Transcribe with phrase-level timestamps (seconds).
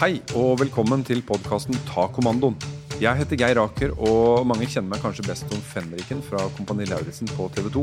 [0.00, 2.54] Hei og velkommen til podkasten Ta kommandoen.
[3.02, 7.28] Jeg heter Geir Aker, og mange kjenner meg kanskje best som Fenriken fra Kompani Lauritzen
[7.36, 7.82] på TV 2.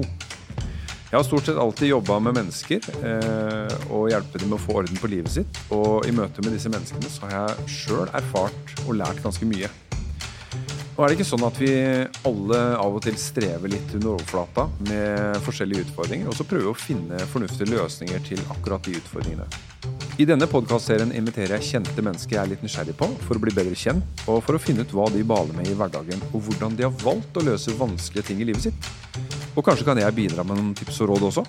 [1.12, 4.80] Jeg har stort sett alltid jobba med mennesker eh, og hjulpet dem med å få
[4.82, 5.62] orden på livet sitt.
[5.76, 9.70] Og i møte med disse menneskene så har jeg sjøl erfart og lært ganske mye.
[10.98, 11.72] Og er det ikke sånn at vi
[12.28, 16.78] alle av og til strever litt under overflata med forskjellige utfordringer, og så prøver å
[16.78, 19.48] finne fornuftige løsninger til akkurat de utfordringene?
[20.20, 23.54] I denne podkastserien inviterer jeg kjente mennesker jeg er litt nysgjerrig på, for å bli
[23.56, 26.74] bedre kjent, og for å finne ut hva de baler med i hverdagen, og hvordan
[26.76, 28.90] de har valgt å løse vanskelige ting i livet sitt.
[29.56, 31.44] Og kanskje kan jeg bidra med noen tips og råd også?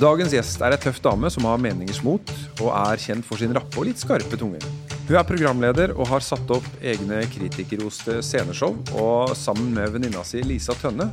[0.00, 3.54] Dagens gjest er ei tøff dame som har meningers mot, og er kjent for sin
[3.54, 4.58] rappe og litt skarpe tunge.
[5.06, 10.42] Hun er programleder og har satt opp egne kritikerroste sceneshow, og sammen med venninna si
[10.42, 11.12] Lisa Tønne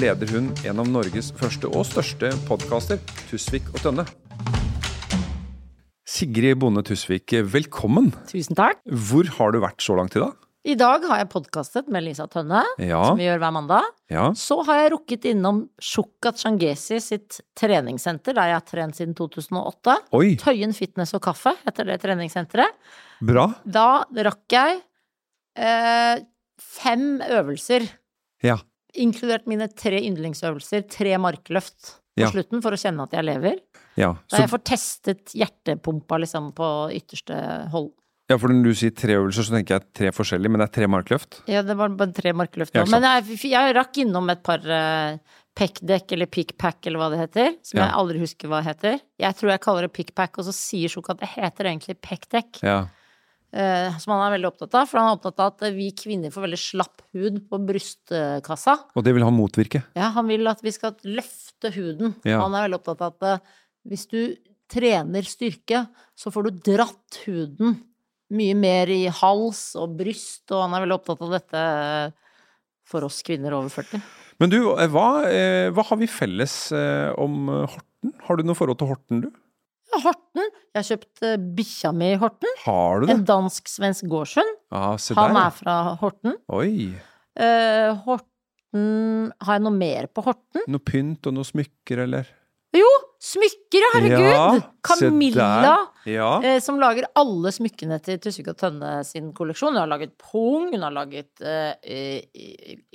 [0.00, 4.08] leder hun en av Norges første og største podkaster, Tusvik og Tønne.
[6.08, 8.12] Sigrid Bonde Tusvik, velkommen.
[8.30, 8.80] Tusen takk.
[8.88, 10.36] Hvor har du vært så langt i dag?
[10.68, 13.02] I dag har jeg podkastet med Lisa Tønne, Ja.
[13.06, 13.84] som vi gjør hver mandag.
[14.10, 14.30] Ja.
[14.32, 19.96] Så har jeg rukket innom Shukat Shangesi sitt treningssenter, der jeg har trent siden 2008.
[20.12, 22.72] Oi, Tøyen fitness og kaffe heter det treningssenteret.
[23.22, 23.54] bra.
[23.66, 24.80] Da rakk jeg
[25.56, 26.20] eh,
[26.58, 27.88] fem øvelser,
[28.42, 28.56] Ja.
[28.94, 32.30] inkludert mine tre yndlingsøvelser, tre markløft på Ja.
[32.30, 33.60] slutten, for å kjenne at jeg lever.
[33.98, 34.12] Ja.
[34.28, 37.38] Da Så, jeg får testet hjertepumpa liksom på ytterste
[37.72, 37.90] hold.
[38.30, 40.74] ja, for når du sier tre øvelser, så tenker jeg tre forskjellige, men det er
[40.78, 41.40] tre markløft?
[41.50, 42.84] Ja, det var bare tre markløft nå.
[42.92, 45.16] Men jeg, jeg rakk innom et par uh,
[45.58, 47.56] pekdekk eller pickpack eller hva det heter.
[47.66, 47.86] Som Ja.
[47.88, 49.00] jeg aldri husker hva det heter.
[49.24, 52.60] Jeg tror jeg kaller det pickpack, og så sier Sjok at det heter egentlig peckdekk.
[52.62, 52.78] Ja.
[53.48, 54.90] Uh, som han er veldig opptatt av.
[54.90, 58.74] For han er opptatt av at vi kvinner får veldig slapp hud på brystkassa.
[58.94, 59.80] Og det vil han motvirke?
[59.96, 62.12] Ja, han vil at vi skal løfte huden.
[62.28, 62.42] Ja.
[62.44, 64.20] Han er veldig opptatt av at eh, hvis du
[64.68, 65.86] trener styrke,
[66.18, 67.78] så får du dratt huden
[68.34, 71.62] mye mer i hals og bryst, og han er veldig opptatt av dette
[72.88, 74.02] for oss kvinner over 40.
[74.38, 78.14] Men du, eh, hva, eh, hva har vi felles eh, om Horten?
[78.28, 79.30] Har du noe forhold til Horten, du?
[79.88, 80.44] Ja, Horten.
[80.44, 81.24] Jeg har kjøpt
[81.56, 82.52] bikkja mi i Horten.
[82.66, 83.16] Har du det?
[83.16, 84.52] En dansk-svensk gårdshund.
[84.70, 86.36] Ah, Han er fra Horten.
[86.52, 86.92] Oi.
[88.04, 90.66] Horten Har jeg noe mer på Horten?
[90.68, 92.28] Noe pynt og noe smykker, eller?
[92.76, 92.88] Jo!
[93.28, 94.30] Smykker, herregud!
[94.32, 95.48] Ja, Camilla.
[95.66, 96.28] Ja.
[96.40, 99.74] eh, som lager alle smykkene til Tusvik og Tønne sin kolleksjon.
[99.74, 102.24] Hun har laget pung, hun har laget eh,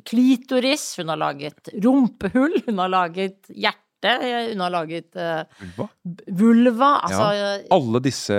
[0.10, 5.88] klitoris, hun har laget rumpehull, hun har laget hjerte, eh, hun har laget uh, Vulva.
[6.42, 6.90] vulva.
[7.08, 7.50] Altså ja.
[7.76, 8.38] Alle disse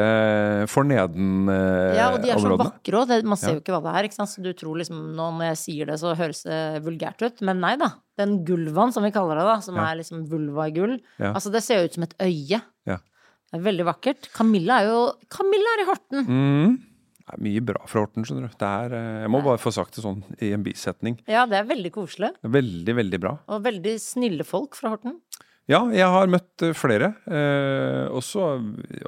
[0.71, 1.97] forneden-områdene.
[1.99, 3.15] Ja, og de er så vakre òg.
[3.29, 4.09] Man ser jo ikke hva det er.
[4.09, 4.33] ikke sant?
[4.33, 7.43] Så du tror liksom nå når jeg sier det, så høres det vulgært ut.
[7.47, 7.93] Men nei da.
[8.21, 9.89] Den gulvaen, som vi kaller det, da, som Ja.
[9.91, 10.99] er liksom vulva i gull.
[11.19, 11.33] Ja.
[11.35, 12.61] Altså, det ser jo ut som et øye.
[12.87, 12.99] Ja.
[13.51, 14.29] Det er veldig vakkert.
[14.35, 15.01] Camilla er jo
[15.31, 16.27] Camilla er i Horten.
[16.27, 16.75] Mm.
[17.25, 18.57] Det er mye bra fra Horten, skjønner du.
[18.61, 21.15] Det er, eh, jeg må bare få sagt det sånn i en bisetning.
[21.27, 22.35] Ja, det er veldig koselig.
[22.45, 23.39] Veldig, veldig bra.
[23.49, 25.17] Og veldig snille folk fra Horten.
[25.71, 27.13] Ja, jeg har møtt eh, flere.
[27.25, 28.49] Eh, også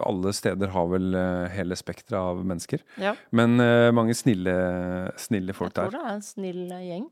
[0.06, 2.80] alle steder har vel eh, hele spekteret av mennesker.
[3.02, 3.12] Ja.
[3.36, 4.54] Men eh, mange snille,
[5.20, 5.90] snille folk der.
[5.90, 6.06] Jeg tror der.
[6.06, 7.04] det er en snill gjeng.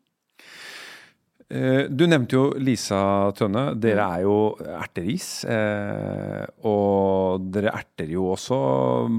[1.54, 3.02] Eh, du nevnte jo Lisa
[3.36, 3.66] Tønne.
[3.76, 4.14] Dere Mm.
[4.16, 4.36] er jo
[4.80, 5.28] erteris.
[6.64, 8.58] Og dere erter jo også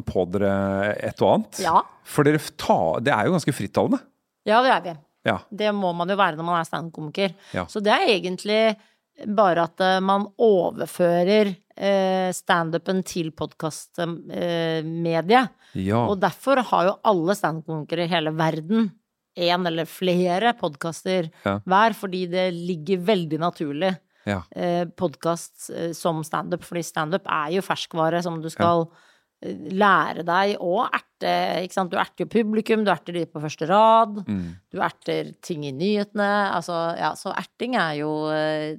[0.10, 0.56] på dere
[1.06, 1.62] et og annet.
[1.66, 1.82] Ja.
[2.06, 4.02] For dere ta, det er jo ganske frittalende.
[4.46, 4.96] Ja, det er vi.
[5.26, 5.38] Ja.
[5.50, 7.34] Det må man jo være når man er standup-komiker.
[7.56, 7.64] Ja.
[7.70, 8.60] Så det er egentlig
[9.28, 15.50] bare at eh, man overfører eh, standupen til podkastmediet.
[15.76, 16.02] Ja.
[16.10, 18.90] Og derfor har jo alle standup-konkurrere i hele verden
[19.36, 21.58] én eller flere podkaster Ja.
[21.66, 23.90] hver, fordi det ligger veldig naturlig
[24.26, 24.42] ja.
[24.56, 28.92] eh, podkast eh, som standup, fordi standup er jo ferskvare som du skal ja.
[29.76, 31.34] lære deg å erte,
[31.66, 31.92] ikke sant.
[31.92, 34.56] Du erter jo publikum, du erter de på første rad, Mm.
[34.72, 38.78] du erter ting i nyhetene, altså ja, så erting er jo eh,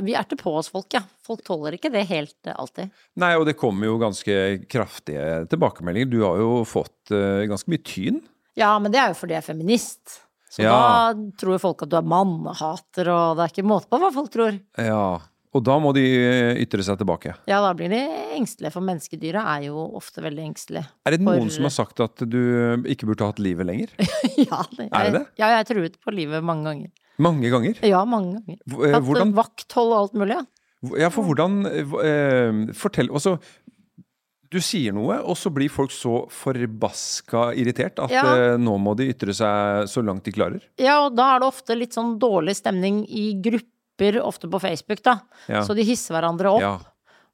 [0.00, 1.02] Vi erter på oss folk, ja.
[1.26, 2.90] Folk tåler ikke det helt eh, alltid.
[3.20, 4.36] Nei, og det kommer jo ganske
[4.72, 6.08] kraftige tilbakemeldinger.
[6.12, 8.22] Du har jo fått uh, ganske mye tyn.
[8.58, 10.18] Ja, men det er jo fordi jeg er feminist.
[10.52, 10.72] Så Ja.
[10.76, 14.32] da tror folk at du er mannehater, og det er ikke måte på hva folk
[14.34, 14.58] tror.
[14.80, 15.04] Ja.
[15.52, 17.34] Og da må de eh, ytre seg tilbake.
[17.48, 17.98] Ja, da blir de
[18.38, 20.86] engstelige, for menneskedyra er jo ofte veldig engstelige.
[21.04, 22.38] Er det noen For- som har sagt at du
[22.88, 23.92] ikke burde hatt livet lenger?
[24.48, 25.22] ja, det, Er det?
[25.36, 26.90] Ja, jeg har truet på livet mange ganger.
[27.18, 27.74] Mange ganger?
[27.84, 28.58] Ja, mange ganger.
[28.66, 28.88] Hvordan?
[28.88, 30.46] eh, Hatt Hvordan vakthold og alt mulig, ja.
[30.98, 33.36] Ja, for hvordan eh, Fortell Altså,
[34.52, 38.24] du sier noe, og så blir folk så forbaska irritert at Ja.
[38.36, 40.60] eh, nå må de ytre seg så langt de klarer.
[40.78, 45.02] Ja, og da er det ofte litt sånn dårlig stemning i grupper, ofte på Facebook,
[45.02, 45.20] da.
[45.48, 45.62] Ja.
[45.64, 46.60] Så de hisser hverandre opp.
[46.60, 46.78] Ja.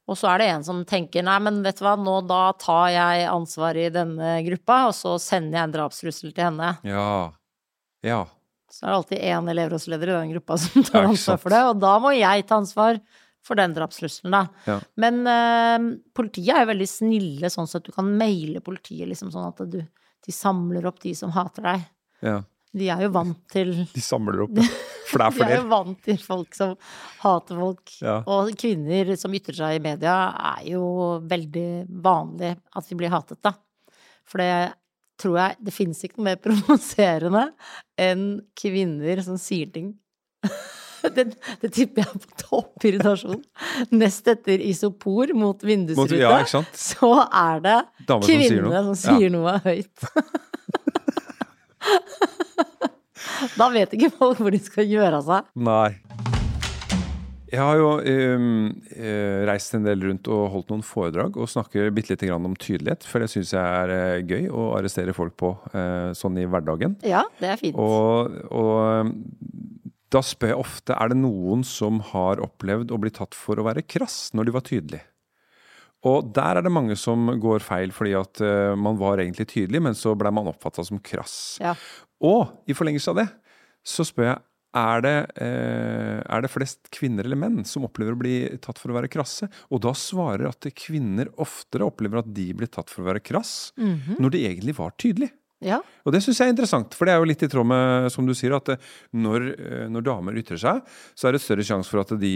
[0.08, 2.88] Og så er det en som tenker nei, men vet du hva, nå da tar
[2.94, 6.78] jeg ansvar i denne gruppa, og så sender jeg en drapstrussel til henne.
[6.84, 7.32] Ja.
[8.04, 8.22] Ja.
[8.68, 11.80] Så er det alltid én elevrådsleder i den gruppa som tar ansvar for det, og
[11.82, 13.00] da må jeg ta ansvar
[13.46, 14.68] for den drapstrusselen, da.
[14.68, 14.76] Ja.
[15.00, 19.48] Men uh, politiet er jo veldig snille, sånn at du kan maile politiet, liksom sånn
[19.48, 19.80] at du,
[20.26, 21.90] de samler opp de som hater deg.
[22.26, 22.38] ja.
[22.76, 24.58] De er jo vant til De samler opp.
[25.08, 25.48] For det er flere.
[25.48, 26.74] De er jo vant til folk som
[27.22, 27.94] hater folk.
[28.04, 28.18] Ja.
[28.28, 30.16] Og kvinner som ytrer seg i media,
[30.52, 30.82] er jo
[31.30, 31.70] veldig
[32.04, 33.54] vanlig at vi blir hatet, da.
[34.28, 34.50] For det
[35.18, 37.44] tror jeg Det finnes ikke noe mer provoserende
[37.98, 38.26] enn
[38.58, 39.94] kvinner som sier ting.
[40.98, 41.28] Det,
[41.62, 43.38] det tipper jeg på topp irritasjon.
[43.94, 47.76] Nest etter isopor mot vindusruta, ja, så er det
[48.08, 48.82] Damer som sier noe.
[48.88, 50.08] som sier noe høyt.
[53.60, 55.48] da vet ikke folk hvor de skal gjøre av seg.
[55.70, 56.27] Nei.
[57.48, 61.88] Jeg har jo ehm, eh, reist en del rundt og holdt noen foredrag og snakker
[61.96, 65.36] bitte lite grann om tydelighet, for det syns jeg er eh, gøy å arrestere folk
[65.40, 66.98] på eh, sånn i hverdagen.
[67.08, 67.78] Ja, det er fint.
[67.80, 69.14] Og, og
[70.12, 73.66] da spør jeg ofte er det noen som har opplevd å bli tatt for å
[73.66, 75.08] være krass når de var tydelige.
[76.06, 79.82] Og der er det mange som går feil fordi at eh, man var egentlig tydelig,
[79.88, 81.58] men så ble man oppfatta som krass.
[81.64, 81.74] Ja.
[82.22, 83.28] Og i forlengelse av det
[83.88, 84.44] så spør jeg
[84.76, 88.92] er det, eh, er det flest kvinner eller menn som opplever å bli tatt for
[88.92, 89.48] å være krasse?
[89.72, 93.72] Og da svarer at kvinner oftere opplever at de blir tatt for å være krass,
[93.78, 95.32] når de egentlig var tydelige.
[95.64, 95.80] ja.
[96.04, 98.26] Og det syns jeg er interessant, for det er jo litt i tråd med, som
[98.28, 100.84] du sier, at eh, når, eh, når damer ytrer seg,
[101.16, 102.34] så er det større sjanse for at de,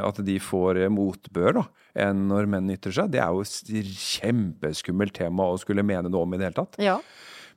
[0.00, 1.68] at de får motbør da,
[2.08, 3.12] enn når menn ytrer seg.
[3.12, 6.80] Det er jo et kjempeskummelt tema å skulle mene noe om i det hele tatt.
[6.80, 6.98] ja.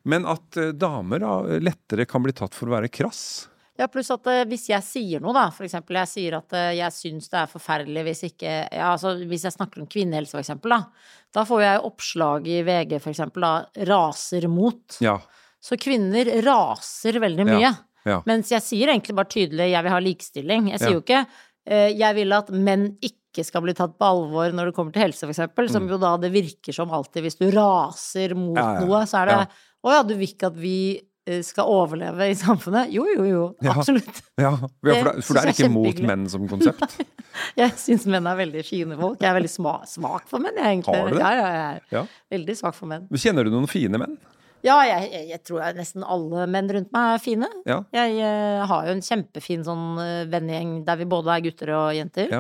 [0.08, 3.50] Men at damer da, lettere kan bli tatt for å være krass.
[3.78, 6.72] Ja, pluss at eh, hvis jeg sier noe, da, for eksempel jeg sier at eh,
[6.80, 10.42] jeg syns det er forferdelig hvis ikke Ja, altså hvis jeg snakker om kvinnehelse, for
[10.42, 10.80] eksempel, da.
[11.38, 14.98] Da får jeg oppslag i VG, for eksempel, da, raser mot.
[15.04, 15.20] Ja.
[15.62, 17.60] Så kvinner raser veldig mye.
[17.70, 17.76] Ja,
[18.08, 18.22] ja.
[18.30, 20.70] Mens jeg sier egentlig bare tydelig 'jeg vil ha likestilling'.
[20.72, 21.26] Jeg sier jo ikke
[21.68, 25.04] eh, 'jeg vil at menn ikke skal bli tatt på alvor når det kommer til
[25.04, 25.70] helse', for eksempel.
[25.70, 28.64] Som jo da det virker som alltid hvis du raser mot Mm.
[28.64, 28.86] Ja, ja.
[28.86, 29.50] noe, så er det.
[29.84, 31.02] 'å ja, du vil ikke at vi
[31.46, 32.92] skal overleve i samfunnet'?
[32.94, 33.44] Jo, jo, jo.
[33.66, 33.74] Ja.
[33.78, 34.22] Absolutt.
[34.40, 36.98] Ja, for, for, det, for det er ikke mot menn som konsept.
[37.60, 39.20] Jeg syns menn er veldig fine folk.
[39.22, 40.98] Jeg er veldig sma svak for menn, jeg, egentlig.
[40.98, 41.22] Har du det?
[41.22, 42.02] Ja, ja, jeg er Ja.
[42.34, 43.06] veldig svak for menn.
[43.14, 44.16] Kjenner du noen fine menn?
[44.66, 47.50] Ja, jeg, jeg, jeg tror jeg nesten alle menn rundt meg er fine.
[47.70, 47.78] Ja.
[47.94, 51.92] Jeg eh, har jo en kjempefin sånn eh, vennegjeng der vi både er gutter og
[51.96, 52.34] jenter.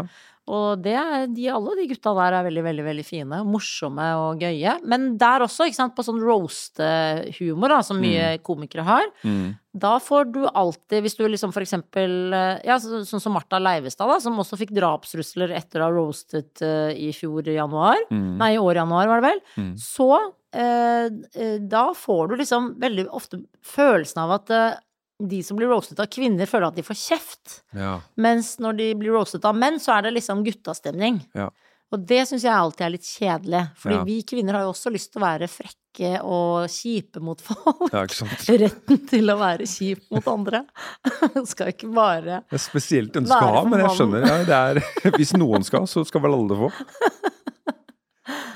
[0.48, 0.96] Og det
[1.36, 3.39] de, alle de gutta der er veldig, veldig veldig fine.
[3.44, 4.77] Morsomme og gøye.
[4.88, 9.10] Men der også, ikke sant, på sånn roast-humor, da, som mye komikere har.
[9.27, 9.58] Mm.
[9.77, 13.60] Da får du alltid, hvis du liksom for eksempel eh, Ja, så- sånn som Martha
[13.60, 17.98] Leivestad, da, som også fikk drapstrusler etter å ha roastet uh, i fjor januar.
[18.10, 18.38] Mm.
[18.39, 19.42] Nei, i år januar, var det vel.
[19.58, 19.74] Mm.
[19.77, 20.10] Så
[20.56, 24.77] eh, da får du liksom veldig ofte følelsen av at eh,
[25.19, 27.62] de som blir roastet av kvinner, føler at de får kjeft.
[27.74, 27.95] Ja.
[28.21, 31.24] Mens når de blir roastet av menn, så er det liksom guttastemning.
[31.38, 31.50] Ja.
[31.95, 33.62] Og det syns jeg alltid er litt kjedelig.
[33.79, 34.03] Fordi Ja.
[34.03, 37.88] vi kvinner har jo også lyst til å være frekke og kjipe mot folk.
[37.93, 38.43] ja, ikke sant.
[38.62, 40.65] Retten til å være kjip mot andre.
[41.50, 44.27] Skal ikke bare Det er spesielt den skal ha, men jeg skjønner.
[44.27, 44.81] Ja, det er,
[45.17, 46.69] hvis noen skal, så skal vel alle få.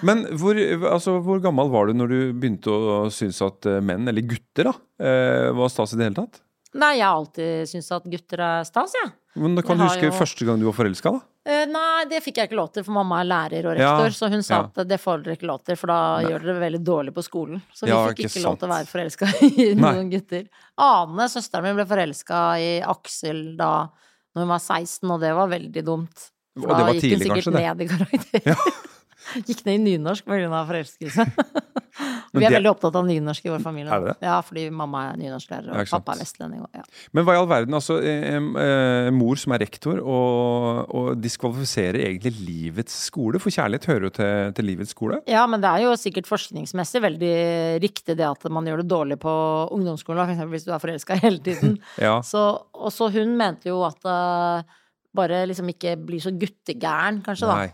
[0.03, 0.57] Men hvor,
[0.91, 4.71] altså, hvor gammel var du når du begynte å synes at eh, menn, eller gutter,
[4.71, 4.73] da,
[5.05, 6.39] eh, var stas i det hele tatt?
[6.73, 9.11] Nei, jeg har alltid syntes at gutter er stas, jeg.
[9.41, 11.19] Men da kan Jeg du huske jo- første gang du var forelska, da?
[11.43, 14.13] Eh, nei, det fikk jeg ikke lov til, for mamma er lærer og Ja, rektor,
[14.13, 14.69] så hun sa ja.
[14.69, 17.23] at det får dere ikke lov til, for da gjør dere det veldig dårlig på
[17.25, 17.61] skolen.
[17.73, 18.45] Så vi Ja, fikk ikke sant.
[18.45, 20.45] lov til å være forelska i noen gutter.
[20.77, 23.71] Ane, søsteren min, ble forelska i Aksel da
[24.35, 26.29] når hun var 16, og det var veldig dumt.
[26.59, 28.55] Og For det da var gikk hun sikkert kanskje, ned i karakter.
[29.47, 30.63] Gikk ned i nynorsk pga.
[30.67, 31.25] forelskelse.
[32.31, 33.91] Vi er veldig opptatt av nynorsk i vår familie.
[33.91, 34.27] Er det det?
[34.29, 36.61] Ja, fordi mamma er nynorsklærer, og ikke pappa er vestlending.
[36.77, 36.83] Ja.
[37.11, 41.99] Men hva i all verden, altså eh, eh, mor som er rektor og, og diskvalifiserer
[42.05, 45.19] egentlig livets skole, for kjærlighet hører jo til, til livets skole.
[45.29, 47.35] Ja, men det er jo sikkert forskningsmessig veldig
[47.83, 49.35] riktig det at man gjør det dårlig på
[49.75, 51.77] ungdomsskolen, for hvis du er forelska hele tiden.
[52.01, 52.39] Ja, Så,
[52.73, 54.79] og så hun mente jo at eh,
[55.15, 57.57] bare liksom ikke bli så guttegæren, kanskje, da.
[57.59, 57.69] nei.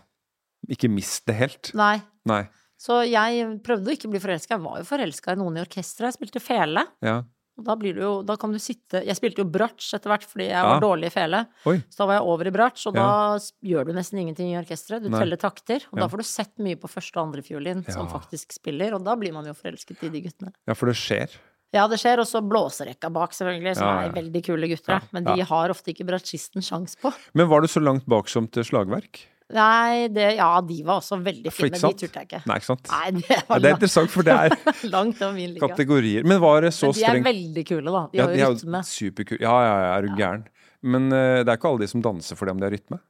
[0.68, 1.72] Ikke mist det helt.
[1.74, 2.00] Nei.
[2.28, 2.42] Nei.
[2.78, 4.54] Så jeg prøvde å ikke bli forelska.
[4.54, 6.12] Jeg var jo forelska i noen i orkesteret.
[6.12, 6.84] Jeg spilte fele.
[7.02, 7.22] Ja.
[7.58, 10.22] Og da blir du jo Da kan du sitte Jeg spilte jo bratsj etter hvert
[10.22, 10.62] fordi jeg Ja.
[10.78, 11.40] var dårlig i fele.
[11.66, 11.78] Oi.
[11.90, 13.02] Så da var jeg over i bratsj, og Ja.
[13.02, 15.02] da gjør du nesten ingenting i orkesteret.
[15.02, 15.18] Du Nei.
[15.18, 16.06] teller takter, og Ja.
[16.06, 19.16] da får du sett mye på første og andre fiolin som faktisk spiller, og da
[19.16, 20.52] blir man jo forelsket i de guttene.
[20.68, 21.28] ja, for det skjer.
[21.74, 22.18] Ja, det skjer.
[22.20, 25.02] Og så blåserekka bak, selvfølgelig, som er veldig kule gutter.
[25.12, 27.12] Men de har ofte ikke bratsjisten sjans på.
[27.34, 29.26] Men var du så langt bak som til slagverk?
[29.48, 31.70] Nei, det, ja, de var også veldig fine.
[31.72, 32.40] ikke De turte jeg ikke.
[32.50, 32.90] Nei, ikke sant?
[32.92, 34.56] Nei, det var det er interessant, for det er
[34.96, 35.68] langt over min liga.
[35.70, 36.26] kategorier.
[36.28, 38.02] Men var det så strengt de er veldig kule, da.
[38.12, 38.82] De Ja, har jo rytme.
[38.84, 39.40] superkule.
[39.40, 40.44] Ja, ja, ja, er du gæren.
[40.84, 43.00] Men uh, det er ikke alle de som danser for det om de har rytme?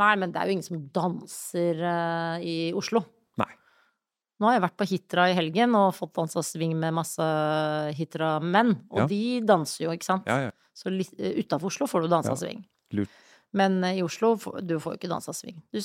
[0.00, 3.00] Nei, men det er jo ingen som danser uh, i Oslo.
[3.40, 3.48] Nei.
[4.38, 7.24] Nå har jeg vært på Hitra i helgen og fått dansa swing med masse
[7.98, 8.76] Hitra-menn.
[8.92, 9.06] Og Ja.
[9.10, 10.28] de danser jo, ikke sant?
[10.28, 10.52] Ja, ja.
[10.76, 12.40] Så uh, utafor Oslo får du dansa Ja.
[12.44, 12.62] swing.
[12.92, 13.08] Lurt.
[13.56, 15.58] Men eh, i Oslo, du får jo ikke dansa swing.
[15.72, 15.80] Du,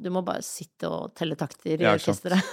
[0.00, 2.40] du må bare sitte og telle takter i Ja, orkesteret.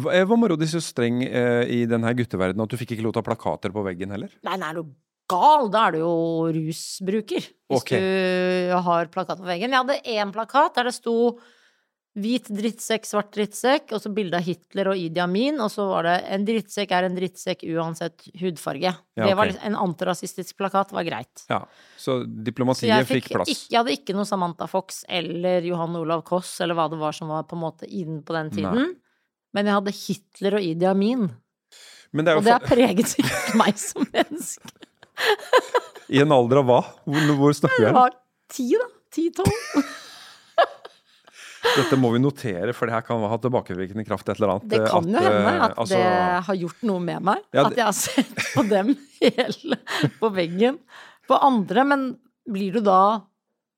[0.00, 3.04] Hva eh, hva moro de så streng eh, i denne gutteverdenen at du fikk ikke
[3.04, 4.32] lov til å ha plakater på veggen heller?
[4.46, 4.84] Nei, nei, du
[5.30, 5.68] gal?
[5.72, 6.12] Da er du jo
[6.56, 7.48] rusbruker.
[7.70, 8.00] Hvis okay.
[8.00, 9.74] du har plakat på veggen.
[9.74, 11.16] Jeg hadde én plakat der det sto
[12.22, 16.06] hvit drittsekk, svart drittsekk, og så bilde av Hitler og Idi Amin, og så var
[16.08, 18.92] det en drittsekk er en drittsekk uansett hudfarge.
[19.18, 21.44] Ja, Det var en antirasistisk plakat var greit.
[21.50, 21.62] Ja,
[21.96, 23.48] Så diplomatiet så fikk, fikk plass?
[23.52, 27.12] ikke, jeg hadde ikke noe Samantha Fox eller Johan Olav Koss eller hva det var
[27.16, 28.94] som var på en måte inn på den tiden.
[29.52, 31.26] Men jeg hadde Hitler og Idi Amin,
[32.12, 34.70] Men det og det har preget sikkert meg som menneske.
[36.14, 36.78] I en alder av hva?
[37.06, 38.14] Hvor, hvor snakker vi Jeg var
[38.50, 38.86] ti, da.
[39.10, 39.90] Ti-tolv.
[41.60, 44.68] Dette må vi notere, for det her kan ha tilbakevirkende kraft et eller annet.
[44.72, 47.42] Det kan at, jo hende eh, at altså, det har gjort noe med meg.
[47.52, 49.76] Ja, At jeg har sett på dem hele
[50.20, 50.78] på veggen.
[51.28, 52.06] På andre, men
[52.50, 53.00] blir du da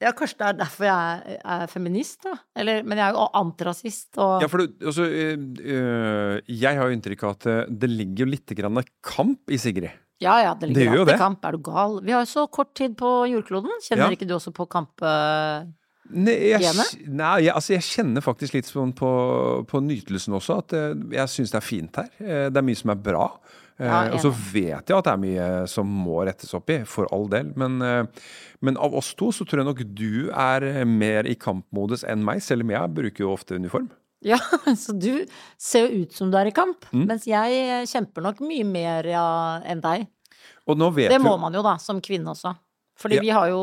[0.02, 2.32] Ja, kanskje det er derfor jeg er, feminist, da.
[2.58, 6.88] Eller, men jeg er jo antirasist og Ja, for du, altså, øh, øh, jeg har
[6.88, 9.90] jo inntrykk av at øh, det ligger jo litt grann kamp i Sigrid.
[10.22, 11.18] Ja, ja, det Det ligger det alltid det.
[11.22, 11.44] kamp.
[11.44, 11.94] Er du gal?
[12.06, 13.70] Vi har jo så kort tid på jordkloden.
[13.82, 14.16] Kjenner Ja.
[14.16, 15.02] ikke du også på kamp...
[15.02, 15.66] eh,
[16.10, 19.08] Jeg, nei jeg, altså, jeg kjenner faktisk litt sånn på,
[19.70, 22.08] på nytelsen også, at øh, jeg syns det er fint her.
[22.20, 23.26] Eh, Det er mye som er bra.
[23.78, 26.80] Eh, Ja, og så vet jeg at det er mye som må rettes opp i,
[26.84, 27.52] for all del.
[27.56, 28.04] Men, eh,
[28.60, 32.42] men av oss to så tror jeg nok du er mer i kampmodus enn meg,
[32.44, 33.88] selv om jeg bruker jo ofte uniform.
[34.22, 34.36] Ja,
[34.84, 35.24] så du
[35.58, 37.06] ser jo ut som du er i kamp, Mm.
[37.08, 39.24] mens jeg kjemper nok mye mer ja,
[39.66, 40.04] enn deg.
[41.10, 42.52] Det må må man jo da, som kvinne også.
[43.02, 43.22] Fordi Ja.
[43.24, 43.62] vi har jo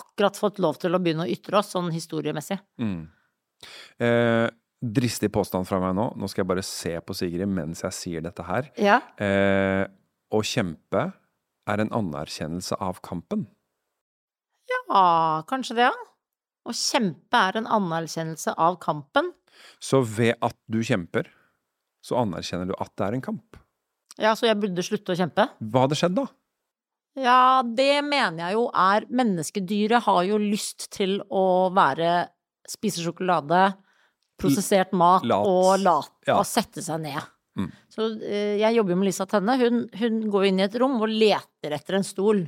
[0.00, 2.58] akkurat fått lov til å begynne å ytre oss sånn historiemessig.
[2.80, 3.02] Mm.
[4.00, 4.48] Eh,
[4.80, 6.08] dristig påstand fra meg nå.
[6.16, 8.70] Nå skal jeg bare se på Sigrid mens jeg sier dette her.
[8.80, 9.00] Ja.
[9.20, 9.84] Eh,
[10.32, 11.12] å kjempe
[11.68, 13.46] er en anerkjennelse av kampen.
[14.88, 15.92] ja, kanskje det, ja.
[16.68, 19.32] Å kjempe er en anerkjennelse av kampen.
[19.80, 21.26] Så ved at du kjemper,
[22.04, 23.56] så anerkjenner du at det er en kamp.
[24.18, 25.48] Ja, så jeg burde slutte å kjempe?
[25.60, 26.26] Hva hadde skjedd da?
[27.22, 31.44] Ja, det mener jeg jo er Menneskedyret har jo lyst til å
[31.74, 32.28] være
[32.68, 33.62] Spise sjokolade,
[34.38, 35.46] prosessert mat Lat.
[35.48, 36.34] og lat, Ja.
[36.38, 37.22] og sette seg ned.
[37.56, 37.70] Mm.
[37.90, 39.54] Så eh, jeg jobber jo med Lisa Tenne.
[39.58, 42.44] Hun, hun går inn i et rom og leter etter en stol.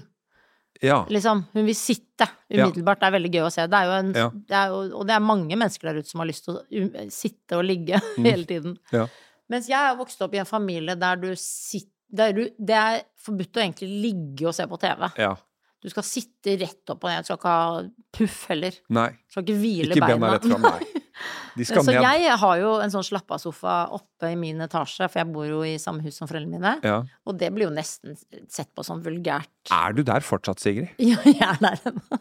[0.84, 1.00] Ja.
[1.10, 3.00] Liksom, hun vil sitte umiddelbart.
[3.00, 3.64] Det er veldig gøy å se.
[3.66, 4.28] Det er jo en, Ja.
[4.52, 7.58] det jo, og det er mange mennesker der ute som har lyst til å sitte
[7.58, 7.98] og ligge
[8.28, 8.76] hele tiden.
[8.92, 8.94] Mm.
[9.00, 9.06] Ja.
[9.50, 13.02] Mens jeg er vokst opp i en familie der du sitter der er, Det er
[13.20, 15.08] forbudt å egentlig ligge og se på TV.
[15.18, 15.36] ja.
[15.80, 17.22] Du skal sitte rett opp og ned.
[17.24, 17.68] Du skal ikke ha
[18.12, 18.74] puff heller.
[18.92, 19.06] Nei.
[19.24, 20.32] Du skal ikke hvile Ikke beina.
[20.34, 21.04] rett frem, nei.
[21.56, 22.02] De skal Så ned.
[22.04, 25.78] jeg har jo en sånn slappa-sofa oppe i min etasje, for jeg bor jo i
[25.80, 26.74] samme hus som foreldrene mine.
[26.84, 26.98] Ja.
[27.24, 28.12] Og det blir jo nesten
[28.52, 29.48] sett på som vulgært.
[29.72, 30.92] Er du der fortsatt, Sigrid?
[31.00, 32.20] Ja, jeg er der ennå.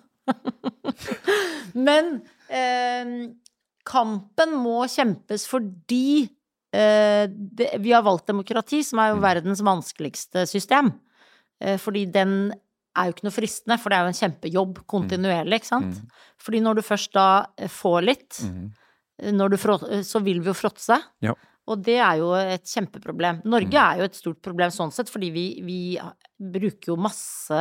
[1.90, 3.14] Men eh,
[3.88, 6.30] kampen må kjempes fordi
[6.72, 10.92] det, vi har valgt demokrati, som er jo verdens vanskeligste system.
[11.62, 12.52] Eh, fordi den
[12.98, 16.00] er jo ikke noe fristende, for det er jo en kjempejobb kontinuerlig, ikke sant.
[16.40, 18.40] Fordi når du først da eh, får litt,
[19.22, 20.98] eh, når du frå- eh, så vil vi jo fråtse.
[21.22, 21.34] Ja.
[21.70, 23.44] Og det er jo et kjempeproblem.
[23.46, 25.80] Norge er jo et stort problem sånn sett, fordi vi, vi
[26.40, 27.54] bruker jo masse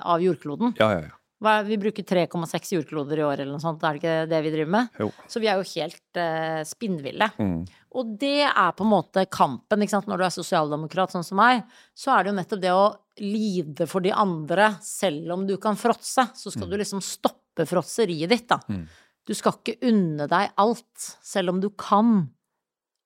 [0.00, 0.74] av jordkloden.
[0.80, 1.14] Ja, ja, ja.
[1.36, 4.70] Vi bruker 3,6 jordkloder i år eller noe sånt, er det ikke det vi driver
[4.72, 5.00] med?
[5.02, 5.08] Jo.
[5.28, 7.28] Så vi er jo helt uh, spinnville.
[7.36, 7.58] Mm.
[8.00, 10.08] Og det er på en måte kampen, ikke sant.
[10.08, 11.66] Når du er sosialdemokrat sånn som meg,
[11.96, 12.86] så er det jo nettopp det å
[13.20, 16.24] lide for de andre, selv om du kan fråtse.
[16.36, 18.60] Så skal du liksom stoppe fråtseriet ditt, da.
[18.72, 18.86] Mm.
[19.26, 22.30] Du skal ikke unne deg alt, selv om du kan.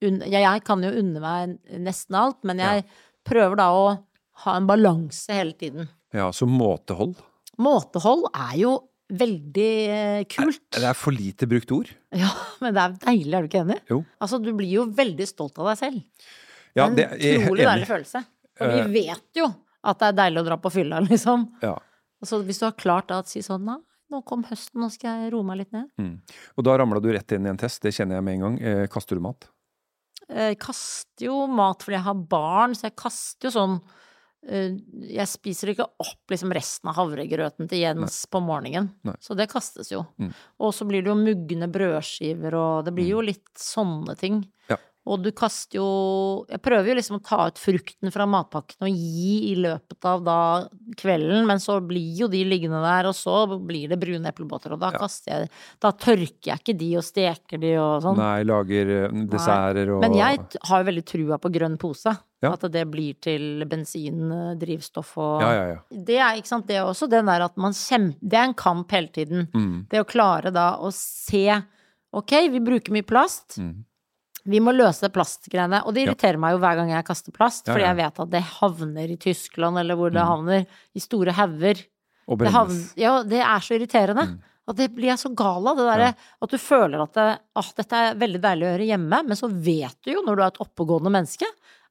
[0.07, 2.87] Unne, jeg, kan jo unne meg nesten alt, men jeg
[3.27, 3.89] prøver da å
[4.45, 5.91] ha en balanse hele tiden.
[6.15, 7.19] ja så måtehold.
[7.59, 8.75] Måtehold er jo
[9.11, 10.63] veldig eh, kult.
[10.77, 11.91] Det er for lite brukt ord.
[12.15, 12.31] Ja,
[12.63, 13.79] men det er deilig, er du ikke enig?
[13.91, 13.99] Jo.
[14.23, 16.01] Altså, du blir jo veldig stolt av deg selv.
[16.79, 18.25] Ja, det er jeg utrolig deilig følelse.
[18.61, 18.89] Og vi Eh.
[18.93, 19.47] vet jo
[19.83, 21.49] at det er deilig å dra på fylla, liksom.
[21.65, 21.75] Ja.
[22.21, 23.79] Og så hvis du har klart da å si sånn, nei,
[24.13, 25.89] nå kom høsten, nå skal jeg roe meg litt ned.
[26.59, 28.57] Og da ramla du rett inn i en test, det kjenner jeg med en gang.
[28.61, 29.47] Eh, kaster du mat?
[30.31, 33.97] Jeg kaster jo mat fordi jeg har barn, så jeg kaster jo sånn eh,
[34.41, 38.89] Jeg spiser ikke opp liksom resten av havregrøten til Jens på morgenen.
[39.05, 39.17] Nei.
[39.21, 40.05] Så det kastes jo.
[40.17, 40.31] Mm.
[40.65, 44.41] Og så blir det jo mugne brødskiver, og det blir jo litt sånne ting.
[44.73, 44.81] Ja.
[45.11, 45.87] Og du kaster jo
[46.49, 50.23] Jeg prøver jo liksom å ta ut frukten fra matpakken og gi i løpet av
[50.25, 50.37] da
[51.01, 54.81] kvelden, men så blir jo de liggende der, og så blir det brune eplebåter, og
[54.81, 54.99] da Ja.
[55.03, 55.51] kaster jeg
[55.81, 58.17] Da tørker jeg ikke de og steker de og sånn.
[58.17, 60.39] Nei, lager eh, desserter og Men jeg
[60.69, 62.17] har jo veldig trua på grønn pose.
[62.43, 62.55] Ja.
[62.55, 65.79] At det blir til bensin, eh, drivstoff og Ja, ja, ja.
[65.93, 68.55] Det er ikke sant, det er også den der at man kjemper Det er en
[68.55, 69.49] kamp hele tiden.
[69.53, 69.89] Mm.
[69.91, 71.63] Det å klare da å se
[72.13, 73.59] Ok, vi bruker mye plast.
[73.59, 73.85] Mm.
[74.47, 75.83] Vi må løse plastgreiene.
[75.87, 76.13] Og det Ja.
[76.13, 79.11] irriterer meg jo hver gang jeg kaster plast, Ja, fordi jeg vet at det havner
[79.11, 80.29] i Tyskland, eller hvor det Mm.
[80.29, 81.85] havner, i store hauger.
[82.29, 84.27] Og Det, havner, ja, det er så irriterende.
[84.29, 84.39] Mm.
[84.69, 85.77] Og det blir jeg så gal av.
[85.77, 89.27] Det derre at du føler at det, ah, dette er veldig deilig å gjøre hjemme,
[89.27, 91.47] men så vet du jo, når du er et oppegående menneske,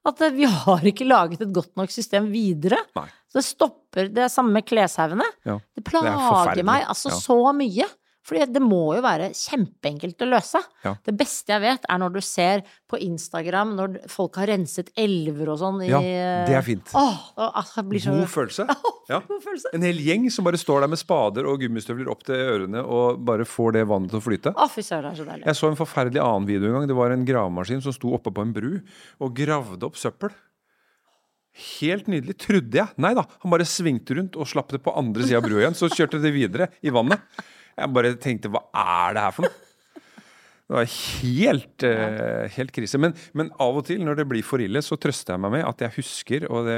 [0.06, 2.78] at eh, vi har ikke laget et godt nok system videre.
[2.96, 3.04] Nei.
[3.28, 5.26] Så det stopper Det er samme med kleshaugene.
[5.44, 5.58] Ja.
[5.76, 7.16] Det er plager meg altså Ja.
[7.20, 7.84] så mye.
[8.30, 10.60] Fordi det må jo være kjempeenkelt å løse.
[10.84, 10.92] Ja.
[11.02, 15.50] Det beste jeg vet, er når du ser på Instagram når folk har renset elver
[15.50, 15.98] og sånn i Ja,
[16.46, 16.92] det er fint.
[16.94, 18.68] Åh, og, altså, blir så God følelse.
[19.10, 19.18] Ja.
[19.26, 19.72] God følelse.
[19.74, 23.18] En hel gjeng som bare står der med spader og gummistøvler opp til ørene og
[23.26, 24.52] bare får det vannet til å flyte.
[24.54, 25.46] Å, fy søren, det er så deilig.
[25.48, 26.86] Jeg så en forferdelig annen video en gang.
[26.86, 30.30] Det var en gravemaskin som sto oppe på en bru og gravde opp søppel.
[31.80, 32.94] Helt nydelig, trodde jeg.
[33.02, 35.74] Nei da, han bare svingte rundt og slapp det på andre sida av brua igjen.
[35.74, 37.24] Så kjørte det videre i vannet.
[37.80, 39.66] Jeg bare tenkte hva er det her for noe?
[40.70, 42.98] Det var helt, uh, helt krise.
[43.02, 45.64] Men, men av og til når det blir for ille, så trøster jeg meg med
[45.66, 46.76] at jeg husker, og det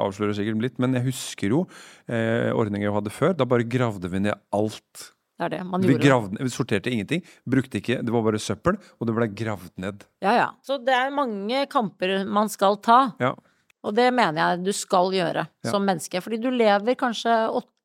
[0.00, 3.34] avslører sikkert litt, men jeg husker jo uh, ordninger jeg hadde før.
[3.36, 5.10] Da bare gravde vi ned alt.
[5.38, 5.60] Det er det.
[5.68, 7.20] Man Vi, gjorde gravde, vi sorterte ingenting.
[7.44, 10.08] Brukte ikke, Det var bare søppel, og det ble gravd ned.
[10.24, 10.48] Ja, ja.
[10.66, 13.02] Så det er mange kamper man skal ta.
[13.20, 13.34] Ja.
[13.84, 15.70] Og det mener jeg du skal gjøre Ja.
[15.70, 16.24] som menneske.
[16.24, 17.36] Fordi du lever kanskje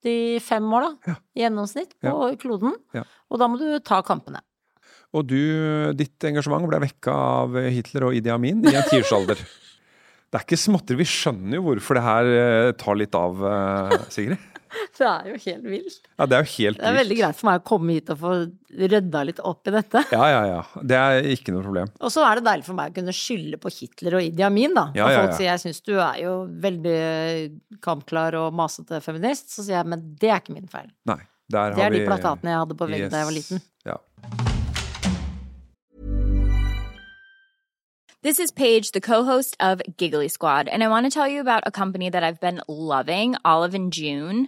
[0.03, 2.75] 85 år, da, i gjennomsnitt, på kloden.
[3.31, 4.43] Og da må du ta kampene.
[5.13, 5.39] Og du,
[5.97, 9.41] ditt engasjement ble vekka av Hitler og Idi Amin i en tiårsalder.
[10.33, 10.97] Det er ikke småtteri.
[10.97, 14.41] Vi skjønner jo hvorfor det her eh, tar litt av, eh, Sigrid.
[14.97, 15.99] Det er jo helt vilt.
[16.17, 18.19] Ja, det er jo helt Det er veldig greit for meg å komme hit og
[18.21, 18.31] få
[18.73, 20.03] rydda litt opp i dette.
[20.13, 20.61] Ja, ja, ja.
[20.81, 21.91] Det er ikke noe problem.
[22.01, 24.73] Og så er det deilig for meg å kunne skylde på Hitler og Idi Amin,
[24.77, 24.87] da.
[24.97, 25.37] Ja, Når ja, folk ja.
[25.41, 26.33] sier jeg syns du er jo
[26.63, 26.97] veldig
[27.85, 30.89] kampklar og masete feminist, så sier jeg men det er ikke min feil.
[31.09, 31.21] Nei.
[31.51, 33.63] Der Det har er de vi plakatene jeg hadde på veggen da jeg var liten.
[33.85, 33.97] Ja.
[38.23, 41.63] This is Paige, the co-host of Giggly Squad, and I want to tell you about
[41.65, 44.47] a company that I've been loving, Olive and June.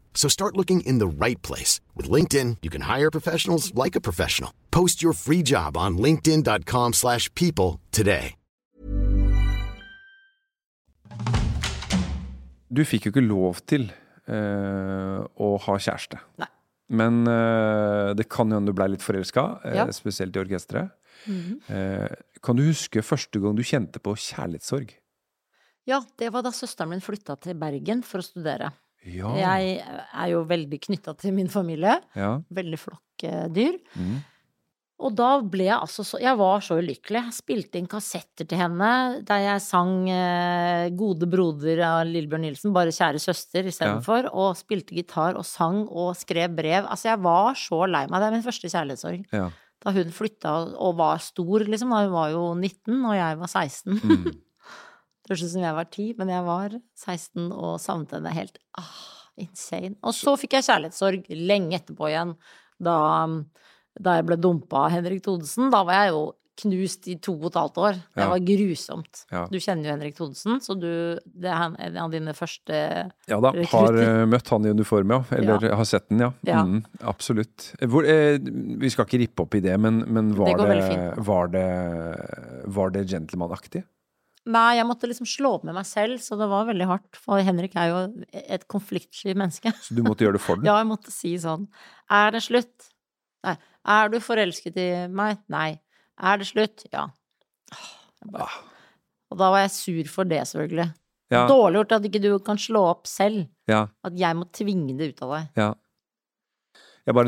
[0.13, 1.81] So start looking in the right place.
[1.95, 4.51] With LinkedIn, you can hire professionals like a professional.
[4.69, 8.35] Post your free job on linkedin.com/people slash people today.
[12.71, 13.89] Du fikk jo ikke lov til
[14.31, 16.19] uh, å ha kjæreste.
[16.39, 16.47] Nei.
[16.91, 19.85] Men uh, det kan jo hende du blei litt forelska, eh, Ja.
[19.95, 20.91] spesielt i orkesteret.
[21.27, 21.59] Mhm.
[21.69, 22.09] Eh,
[22.41, 24.89] kan du huske første gang du kjente på kjærlighetssorg?
[25.85, 28.71] Ja, det var da søsteren min flytta til Bergen for å studere.
[29.07, 29.31] Ja.
[29.37, 31.97] Jeg er jo veldig knytta til min familie.
[32.17, 32.35] Ja.
[32.53, 33.79] Veldig flokkdyr.
[33.97, 34.19] Mm.
[35.01, 37.23] Og da ble jeg altså så Jeg var så ulykkelig.
[37.25, 38.91] Jeg spilte inn kassetter til henne
[39.25, 44.29] der jeg sang eh, 'Gode broder' av Lillebjørn Nilsen, bare 'Kjære søster' istedenfor.
[44.29, 46.85] Og spilte gitar og sang og skrev brev.
[46.85, 48.21] Altså, jeg var så lei meg.
[48.21, 49.25] Det er min første kjærlighetssorg.
[49.33, 49.49] ja.
[49.81, 51.89] Da hun flytta og var stor, liksom.
[51.89, 53.97] Da hun var jo 19, og jeg var 16.
[53.97, 54.31] Mm.
[55.31, 58.91] Høres ut som jeg var ti, men jeg var 16 og savnet henne helt ah,
[59.39, 59.95] insane.
[60.03, 62.35] Og så fikk jeg kjærlighetssorg lenge etterpå igjen,
[62.83, 62.97] da,
[63.95, 65.71] da jeg ble dumpa av Henrik Thodesen.
[65.71, 66.23] Da var jeg jo
[66.61, 67.93] knust i to og et halvt år.
[68.11, 68.27] Det Ja.
[68.29, 69.21] var grusomt.
[69.31, 69.45] Ja.
[69.49, 73.39] Du kjenner jo Henrik Thodesen, så du Det er han- en av dine første Ja
[73.39, 74.05] da, har rekrutter.
[74.05, 75.23] har møtt han i uniform, ja.
[75.31, 76.33] Eller har sett den, ja.
[76.43, 76.63] Ja.
[76.65, 77.71] Mm, absolutt.
[77.79, 81.47] Hvor, eh, vi skal ikke rippe opp i det, men, men var, Det det, var
[81.47, 83.83] det Var det gentlemanaktig?
[84.49, 87.19] Nei, jeg måtte liksom slå opp med meg selv, så det var veldig hardt.
[87.21, 87.99] For Henrik er jo
[88.33, 89.69] et konfliktsky menneske.
[89.85, 90.65] Så du måtte gjøre det for den?
[90.65, 91.67] Ja, jeg måtte si sånn
[92.09, 92.89] Er det slutt?
[93.45, 93.53] Nei.
[93.91, 95.43] Er du forelsket i meg?
[95.53, 95.75] Nei.
[96.21, 96.85] Er det slutt?
[96.93, 97.07] Ja.
[98.21, 98.49] Jeg
[99.31, 100.89] Og da var jeg sur for det, selvfølgelig.
[101.31, 101.45] Ja.
[101.47, 103.45] Dårlig gjort at ikke du kan slå opp selv.
[103.71, 103.85] Ja.
[104.05, 105.47] At jeg må tvinge det ut av deg.
[105.61, 105.69] ja.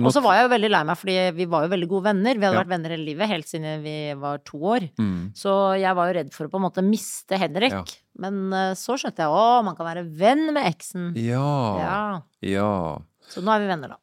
[0.05, 2.37] Og så var jeg jo veldig lei meg, fordi vi var jo veldig gode venner.
[2.37, 2.61] Vi hadde Ja.
[2.63, 4.85] vært venner hele livet, helt siden vi var to år.
[4.99, 5.33] Mm.
[5.33, 7.71] Så jeg var jo redd for å på en måte miste Henrik.
[7.71, 7.83] Ja.
[8.19, 11.13] Men eh, så skjønte jeg å, man kan være venn med eksen.
[11.17, 11.79] Ja.
[11.81, 12.21] Ja.
[12.45, 12.97] ja.
[13.27, 13.97] Så nå er vi venner, da.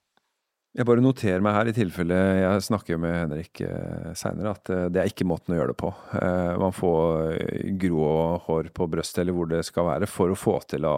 [0.70, 4.84] Jeg bare noterer meg her, i tilfelle jeg snakker med Henrik eh, seinere, at eh,
[4.94, 5.88] det er ikke måten å gjøre det på.
[6.14, 7.32] Eh, man får
[7.82, 8.10] grå
[8.44, 10.94] hår på brøstet, eller hvor det skal være, for å få til å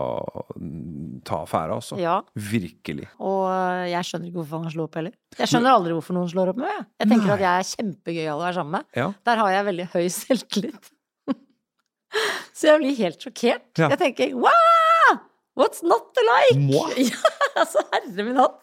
[1.24, 1.96] ta affære, altså.
[2.00, 2.18] Ja.
[2.36, 3.08] Virkelig.
[3.24, 3.46] Og
[3.88, 5.14] jeg skjønner ikke hvorfor han slo opp heller.
[5.40, 6.90] Jeg skjønner aldri hvorfor noen slår opp med meg.
[7.00, 7.36] Jeg tenker Nei.
[7.38, 8.90] at jeg er kjempegøyal å være sammen med.
[9.00, 9.06] Ja.
[9.30, 10.90] Der har jeg veldig høy selvtillit.
[12.58, 13.70] Så jeg blir helt sjokkert.
[13.80, 13.88] Ja.
[13.94, 15.16] Jeg tenker wow!
[15.56, 16.60] What's not to like?
[17.08, 17.32] Ja,
[17.64, 18.60] altså, herre min hatt.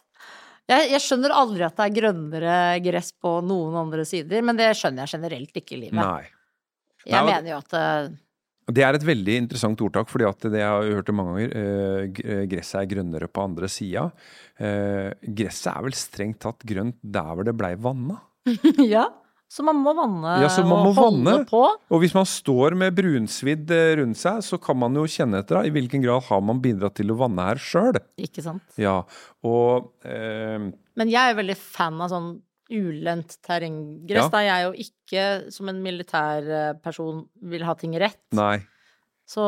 [0.69, 2.55] Jeg, jeg skjønner aldri at det er grønnere
[2.86, 5.97] gress på noen andre sider, men det skjønner jeg generelt ikke i livet.
[5.97, 6.25] Nei.
[7.08, 8.10] Jeg Nei, mener jo at øh,
[8.75, 11.55] Det er et veldig interessant ordtak, fordi at det jeg har hørt det mange ganger.
[11.58, 14.10] eh, eh, gresset er grønnere på andre sida.
[14.60, 18.19] Eh, gresset er vel strengt tatt grønt der hvor det blei vanna.
[18.93, 19.08] Ja.
[19.49, 21.45] Så man må vanne Ja, så man må og holde vanne.
[21.49, 21.62] på.
[21.89, 25.57] Og hvis man står med brunsvidd eh, rundt seg, så kan man jo kjenne etter
[25.57, 27.97] da, i hvilken grad har man bidratt til å vanne her sjøl.
[28.21, 28.62] Ikke sant?
[28.77, 28.99] Ja,
[29.43, 32.29] og eh, Men jeg er veldig fan av sånn
[32.69, 34.27] ulendt terrenggress.
[34.27, 34.29] Ja.
[34.29, 35.23] Da jeg jo ikke,
[35.55, 38.21] som en militær eh, person, vil ha ting rett.
[38.38, 38.59] nei.
[39.29, 39.43] Så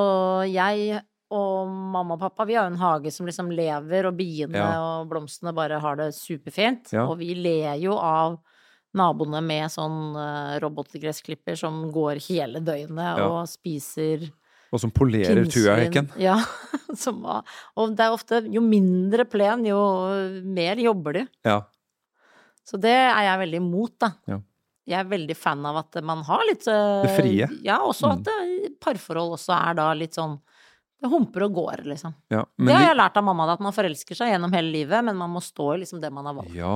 [0.50, 1.00] jeg
[1.34, 4.68] og mamma og pappa, vi har jo en hage som liksom lever, og biene Ja.
[5.00, 6.92] og blomstene bare har det superfint.
[6.94, 7.06] Ja.
[7.08, 8.36] Og vi ler jo av
[8.98, 13.28] naboene med sånn uh, robotgressklipper som går hele døgnet Ja.
[13.30, 14.28] og spiser
[14.72, 16.10] Og som polerer tujahekken.
[16.20, 16.38] Ja.
[16.96, 19.80] Som, og det er ofte Jo mindre plen, jo
[20.44, 21.26] mer jobber de.
[21.48, 21.62] Ja.
[22.68, 24.12] Så det er jeg veldig imot, da.
[24.28, 24.40] Ja.
[24.92, 27.48] Jeg er veldig fan av at man har litt eh, Det frie.
[27.64, 28.14] Ja, også Mm.
[28.18, 28.76] at mm.
[28.82, 30.40] parforhold også er da litt sånn
[31.02, 32.14] Det humper og går, liksom.
[32.30, 32.44] ja.
[32.62, 35.32] det har jeg lært av mamma, at man forelsker seg gjennom hele livet, men man
[35.34, 36.54] må stå i liksom det man har valgt.
[36.54, 36.76] Ja,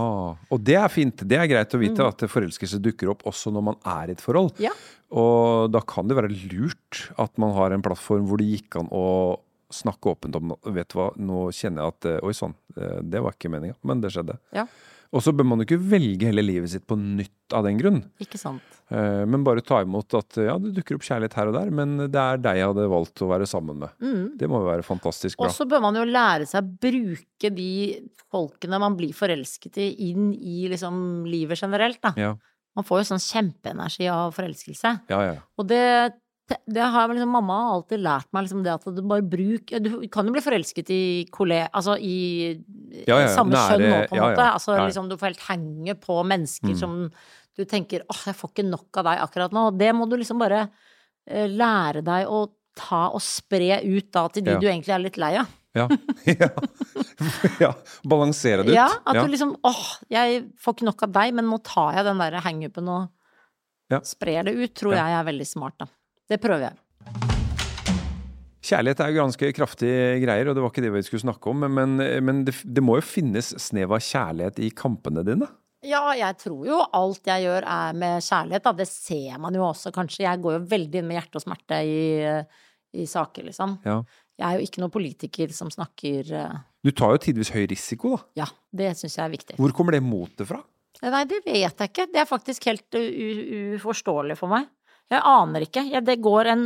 [0.49, 1.21] og det er fint.
[1.29, 2.07] Det er greit å vite Mm.
[2.09, 4.57] at forelskelse dukker opp også når man er i et forhold.
[4.57, 4.71] Ja.
[5.13, 8.89] Og da kan det være lurt at man har en plattform hvor det gikk an
[8.89, 9.38] å
[9.69, 13.21] snakke åpent om Vet du hva, nå kjenner jeg at eh, Oi sann, eh, det
[13.21, 14.39] var ikke meninga, men det skjedde.
[14.55, 14.65] Ja.
[15.15, 18.01] Og så bør man jo ikke velge hele livet sitt på nytt av den grunn.
[18.19, 18.63] Ikke sant.
[18.91, 21.93] Eh, Men bare ta imot at ja, det dukker opp kjærlighet her og der, men
[22.12, 23.93] det er deg jeg hadde valgt å være sammen med.
[24.04, 24.25] Mm.
[24.41, 25.47] Det må jo være fantastisk bra.
[25.47, 27.69] Og så bør man jo lære seg å bruke de
[28.36, 30.99] folkene man blir forelsket i, inn i liksom
[31.32, 32.12] livet generelt, da.
[32.19, 32.34] Ja,
[32.75, 34.89] Man får jo sånn kjempeenergi av forelskelse.
[35.08, 35.36] ja, ja.
[35.56, 35.82] Og det
[36.47, 39.89] det, har liksom, mamma har alltid lært meg liksom det at du bare bruk Du
[40.13, 40.99] kan jo bli forelsket i
[41.34, 42.17] kollega Altså i
[43.08, 44.45] Ja, ja, samme nære- kjønn nå, på en ja, måte.
[44.51, 46.77] Altså liksom du får helt henge på mennesker Mm.
[46.77, 46.93] som
[47.58, 49.67] du tenker åh, jeg får ikke nok av deg akkurat nå.
[49.71, 50.65] Og det må du liksom bare
[51.31, 52.43] uh, lære deg å
[52.75, 55.47] ta og spre ut da til de du egentlig er litt lei av.
[55.75, 55.88] Ja.
[57.63, 57.71] ja.
[58.05, 58.75] Balansere det ut.
[58.77, 62.05] Ja, at du liksom åh, jeg får ikke nok av deg, men nå tar jeg
[62.10, 65.88] den der hangupen og sprer det ut, tror jeg er veldig smart, da.
[66.29, 66.79] Det prøver jeg.
[68.65, 71.67] Kjærlighet er jo ganske kraftige greier, og det var ikke det vi skulle snakke om.
[71.69, 75.49] Men, men det, det må jo finnes snev av kjærlighet i kampene dine?
[75.85, 78.73] Ja, jeg tror jo alt jeg gjør er med kjærlighet, da.
[78.73, 80.23] Det ser man jo også, kanskje.
[80.25, 81.99] Jeg går jo veldig inn med hjerte og smerte i,
[82.97, 83.77] i saker, liksom.
[83.85, 83.99] Ja.
[84.41, 88.15] Jeg er jo ikke noen politiker som snakker eh, Du tar jo tidvis høy risiko,
[88.17, 88.23] da.
[88.41, 89.59] Ja, det syns jeg er viktig.
[89.61, 90.63] Hvor kommer det motet fra?
[91.05, 92.07] Nei, det vet jeg ikke.
[92.09, 93.03] Det er faktisk helt u
[93.77, 94.67] uforståelig for meg.
[95.13, 95.84] Jeg aner ikke.
[95.86, 96.63] Jeg, det, går en,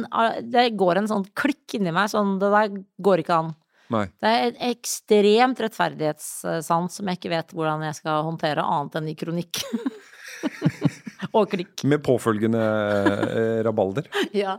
[0.47, 3.52] det går en sånn klikk inni meg, sånn det der går ikke an.
[3.89, 4.06] Nei.
[4.21, 9.10] Det er en ekstremt rettferdighetssans som jeg ikke vet hvordan jeg skal håndtere, annet enn
[9.12, 9.63] i kronikk.
[11.36, 11.84] og klikk.
[11.89, 14.10] Med påfølgende eh, rabalder?
[14.43, 14.58] Ja.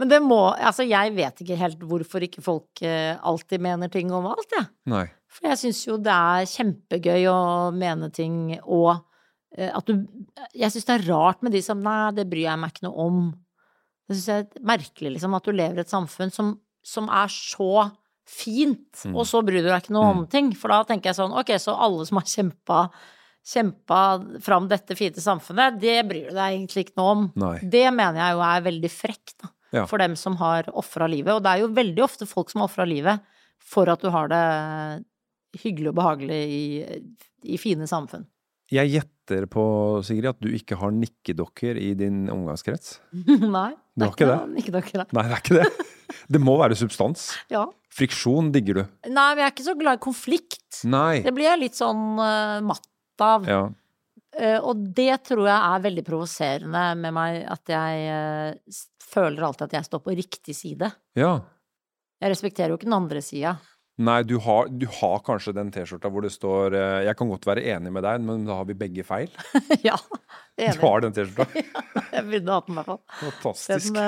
[0.00, 4.12] Men det må Altså, jeg vet ikke helt hvorfor ikke folk eh, alltid mener ting
[4.16, 4.66] om alt, jeg.
[4.90, 5.06] Nei.
[5.30, 7.38] For jeg syns jo det er kjempegøy å
[7.76, 9.04] mene ting, og
[9.58, 10.06] at du
[10.54, 13.06] Jeg syns det er rart med de som Nei, det bryr jeg meg ikke noe
[13.06, 13.22] om.
[14.08, 16.52] Det syns jeg er merkelig, liksom, at du lever i et samfunn som,
[16.86, 17.90] som er så
[18.30, 19.16] fint, Mm.
[19.16, 20.52] og så bryr du deg ikke noe om ting.
[20.54, 22.90] For da tenker jeg sånn, ok, så alle som har kjempa
[23.50, 24.00] Kjempa
[24.44, 27.22] fram dette fine samfunnet, det bryr du deg egentlig ikke noe om.
[27.40, 27.54] Nei.
[27.72, 29.48] Det mener jeg jo er veldig frekt, da.
[29.72, 29.84] Ja.
[29.88, 31.32] For dem som har ofra livet.
[31.32, 33.24] Og det er jo veldig ofte folk som har ofra livet
[33.64, 34.42] for at du har det
[35.62, 36.64] hyggelig og behagelig i,
[37.54, 38.26] i fine samfunn.
[38.70, 39.62] Jeg gjetter på,
[40.06, 43.00] Sigrid, at du ikke har nikkedokker i din omgangskrets?
[43.56, 43.72] Nei.
[43.98, 44.38] Du har ikke det?
[44.54, 45.88] Nikkedokker, Ikke Nei, det er ikke det.
[46.30, 47.28] Det må være substans.
[47.50, 47.64] Ja.
[47.94, 48.82] Friksjon digger du.
[49.10, 50.80] Nei, men jeg er ikke så glad i konflikt.
[50.90, 51.20] Nei.
[51.22, 53.46] Det blir jeg litt sånn uh, matt av.
[53.50, 53.60] Ja.
[54.34, 59.66] Uh, og det tror jeg er veldig provoserende med meg, at jeg uh, føler alltid
[59.68, 60.92] at jeg står på riktig side.
[61.18, 61.38] ja.
[62.20, 63.54] Jeg respekterer jo ikke den andre sida.
[64.00, 67.44] Nei, du har, du har kanskje den T-skjorta hvor det står eh, 'Jeg kan godt
[67.50, 69.32] være enig med deg, men da har vi begge feil'.
[69.88, 69.96] ja,
[70.56, 70.78] enig.
[70.80, 71.64] Du har den T-skjorta.
[72.16, 73.02] Jeg burde hatt den i hvert fall.
[73.20, 73.92] Fantastisk.
[73.94, 74.00] Den,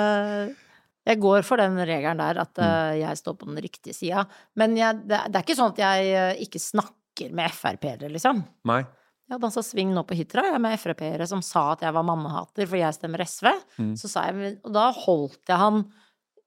[0.49, 0.55] eh,
[1.03, 2.65] jeg går for den regelen der, at Mm.
[2.65, 4.25] eh, jeg står på den riktige sida.
[4.57, 8.45] Men jeg, det, er ikke sånn at jeg ikke snakker med Frp-ere, liksom.
[8.71, 8.81] Nei.
[9.27, 12.05] Jeg hadde altså sving nå på Hitra, jeg med Frp-ere som sa at jeg var
[12.07, 13.49] mannehater fordi jeg stemmer SV.
[13.83, 13.93] Mm.
[13.99, 15.83] Så sa jeg, og da holdt jeg han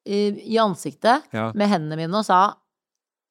[0.08, 0.20] i,
[0.56, 1.52] i ansiktet Ja.
[1.54, 2.56] med hendene mine og sa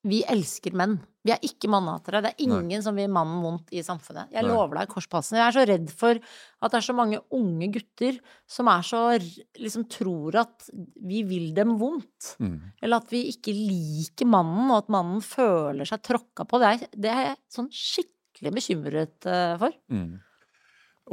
[0.04, 0.98] vi elsker menn.
[1.24, 2.20] Vi er ikke mannehatere.
[2.20, 2.80] Det er ingen Nei.
[2.84, 4.32] som vil mannen vondt i samfunnet.
[4.34, 4.50] Jeg Nei.
[4.52, 5.38] lover deg kors på halsen.
[5.40, 8.18] Jeg er så redd for at det er så mange unge gutter
[8.50, 10.68] som er så liksom tror at
[11.00, 12.34] vi vil dem vondt.
[12.36, 12.58] Mm.
[12.84, 16.60] Eller at vi ikke liker mannen, og at mannen føler seg tråkka på.
[16.60, 19.80] Det er, det er jeg sånn skikkelig bekymret eh, for.
[19.88, 20.20] Mm.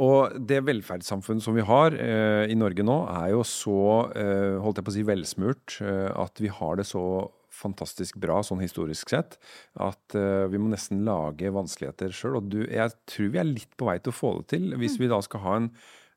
[0.00, 3.80] Og det velferdssamfunnet som vi har eh, i Norge nå, er jo så,
[4.16, 7.04] eh, holdt jeg på å si, velsmurt eh, at vi har det så
[7.52, 9.36] fantastisk bra sånn historisk sett
[9.80, 12.38] at uh, vi må nesten lage vanskeligheter sjøl.
[12.40, 14.98] Og du, jeg tror vi er litt på vei til å få det til, hvis
[15.00, 15.68] vi da skal ha en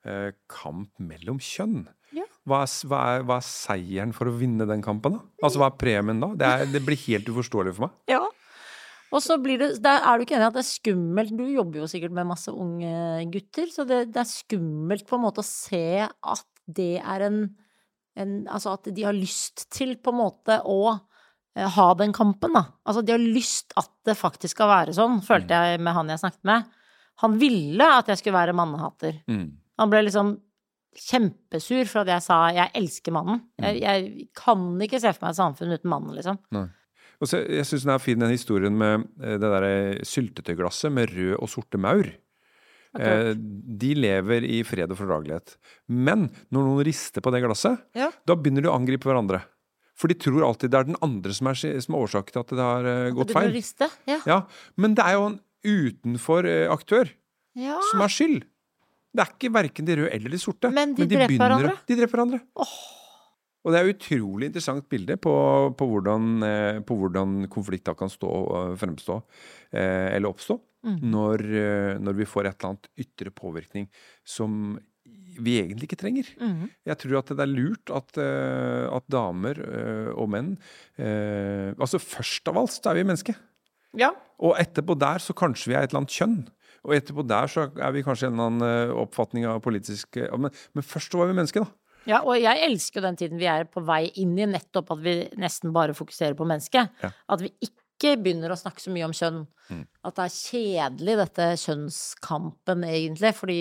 [0.07, 1.83] uh, kamp mellom kjønn.
[2.15, 2.25] Ja.
[2.47, 5.25] Hva er, hva, er, hva er seieren for å vinne den kampen, da?
[5.43, 6.31] Altså hva er premien da?
[6.37, 7.95] Det, er, det blir helt uforståelig for meg.
[8.11, 8.23] Ja.
[9.13, 11.45] Og så blir det Der er du ikke enig i at det er skummelt Du
[11.47, 15.43] jobber jo sikkert med masse unge gutter, så det, det er skummelt på en måte
[15.43, 17.41] å se at det er en,
[18.17, 20.97] en Altså at de har lyst til på en måte å
[21.55, 22.65] ha den kampen, da.
[22.85, 26.19] Altså de har lyst at det faktisk skal være sånn, følte jeg med han jeg
[26.19, 26.65] snakket med.
[27.23, 29.21] Han ville at jeg skulle være mannehater.
[29.31, 29.45] Mm.
[29.79, 30.33] Han ble liksom
[30.95, 33.41] kjempesur for at jeg sa 'jeg elsker mannen'.
[33.59, 36.39] Jeg, jeg kan ikke se for meg et samfunn uten mannen, liksom.
[36.51, 36.67] Nei.
[37.21, 41.11] Og så, jeg syns den er fin, den historien med eh, det derre syltetøyglasset med
[41.15, 42.07] rød og sorte maur.
[42.95, 45.55] Eh, de lever i fred og fordragelighet.
[45.91, 48.09] Men når noen rister på det glasset, Ja.
[48.25, 49.43] da begynner de å angripe hverandre.
[49.95, 52.51] For de tror alltid det er den andre som er, som er årsaken til at
[52.51, 53.55] det har uh, gått feil.
[54.09, 54.19] Ja.
[54.27, 54.39] Ja,
[54.75, 57.13] Men det er jo en utenfor uh, aktør
[57.55, 57.79] ja.
[57.91, 58.43] som er skyld.
[59.15, 60.69] Det er ikke verken de røde eller de sorte.
[60.75, 61.73] Men de dreper begynner hverandre.
[61.87, 62.43] De dreper hverandre.
[63.65, 65.33] Og det er et utrolig interessant bilde på,
[65.77, 69.15] på, hvordan, eh, på hvordan konflikt kan stå, eh, fremstå
[69.73, 70.59] eh, eller oppstå.
[70.85, 70.97] Mm.
[71.09, 71.41] Når,
[72.05, 73.87] når vi får et eller annet ytre påvirkning
[74.21, 74.75] som
[75.43, 76.29] vi egentlig ikke trenger.
[76.39, 76.67] Mm.
[76.87, 80.53] Jeg tror at det er lurt at, eh, at damer eh, og menn
[80.97, 83.39] eh, Altså først av alt så er vi mennesker.
[83.99, 84.11] Ja.
[84.43, 86.37] Og etterpå der så kanskje vi er et eller annet kjønn.
[86.85, 90.85] Og etterpå der så er vi kanskje en eller annen oppfatning av politisk men, men
[90.85, 91.73] først så var vi mennesker, da.
[92.05, 95.01] Ja, og jeg elsker jo den tiden vi er på vei inn i, nettopp at
[95.01, 96.93] vi nesten bare fokuserer på mennesket.
[97.01, 97.09] Ja.
[97.33, 99.41] At vi ikke begynner å snakke så mye om kjønn.
[99.71, 99.81] Mm.
[100.05, 103.33] At det er kjedelig, dette kjønnskampen, egentlig.
[103.39, 103.59] Fordi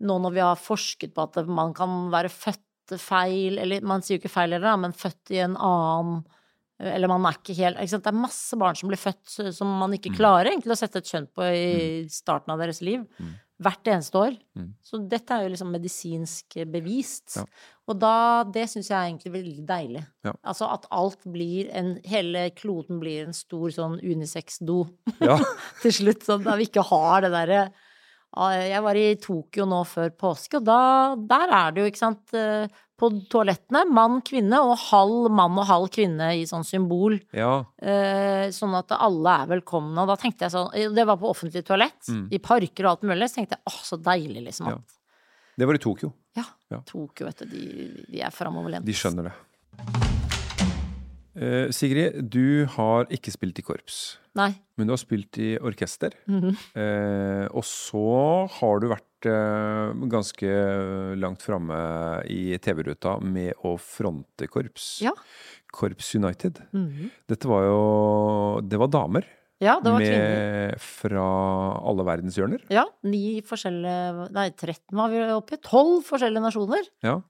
[0.00, 4.18] nå når vi har forsket på at man kan være født feil, eller man sier
[4.18, 6.24] jo ikke feil heller, men født i en annen
[6.84, 8.02] eller man er ikke helt ikke sant?
[8.04, 10.16] Det er masse barn som blir født som man ikke Mm.
[10.18, 13.06] klarer egentlig å sette et kjønn på i starten av deres liv.
[13.20, 13.30] Mm.
[13.62, 14.34] Hvert eneste år.
[14.58, 14.72] Mm.
[14.82, 17.36] Så dette er jo liksom medisinsk bevist.
[17.36, 17.44] Ja.
[17.86, 20.04] Og da Det syns jeg er egentlig veldig deilig.
[20.24, 20.32] Ja.
[20.44, 24.88] Altså at alt blir en Hele kloden blir en stor sånn unisex-do
[25.22, 25.38] Ja.
[25.80, 26.24] til slutt.
[26.26, 27.70] Sånn at vi ikke har det derre
[28.34, 32.34] Jeg var i Tokyo nå før påske, og da Der er det jo, ikke sant,
[32.34, 32.66] eh,
[32.98, 37.18] på toalettene mann, kvinne, og halv mann og halv kvinne i sånn symbol.
[37.32, 37.64] ja.
[37.82, 39.98] Eh, sånn at alle er velkomne.
[39.98, 42.28] Og da tenkte jeg sånn Det var på offentlig toalett, Mm.
[42.32, 43.28] i parker og alt mulig.
[43.30, 44.68] Så tenkte jeg åh, så deilig, liksom.
[44.68, 44.78] Ja.
[45.58, 46.12] Det var i Tokyo.
[46.36, 46.44] ja.
[46.70, 46.80] Ja.
[46.86, 48.84] Tokyo, vet du, de, de er framoverlent.
[48.84, 49.32] De skjønner det.
[51.36, 54.50] Eh, Sigrid, du har ikke spilt i korps, Nei.
[54.76, 56.10] men du har spilt i orkester.
[56.26, 56.56] Mhm.
[56.74, 60.50] Eh, og så har du vært eh, ganske
[61.20, 61.76] langt framme
[62.28, 65.00] i TV-ruta med å fronte korps.
[65.04, 65.12] Ja.
[65.74, 66.58] Korps United.
[66.74, 67.10] Mhm.
[67.30, 69.24] Dette var jo Det var damer.
[69.62, 70.72] Ja, det var kvinner.
[70.74, 71.24] med fra
[71.88, 72.64] alle verdenshjørner.
[72.74, 75.60] Ja, ni forskjellige Nei, 13 var vi oppe i.
[75.62, 76.82] 12 forskjellige nasjoner.
[77.06, 77.20] Ja.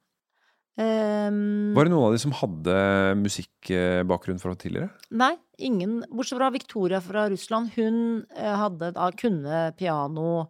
[0.80, 2.76] Ehm, Var det noen av de som hadde
[3.20, 4.90] musikkbakgrunn fra tidligere?
[5.14, 6.00] Nei, ingen.
[6.10, 7.70] Bortsett fra Victoria fra Russland.
[7.76, 10.48] Hun eh, hadde da kunne piano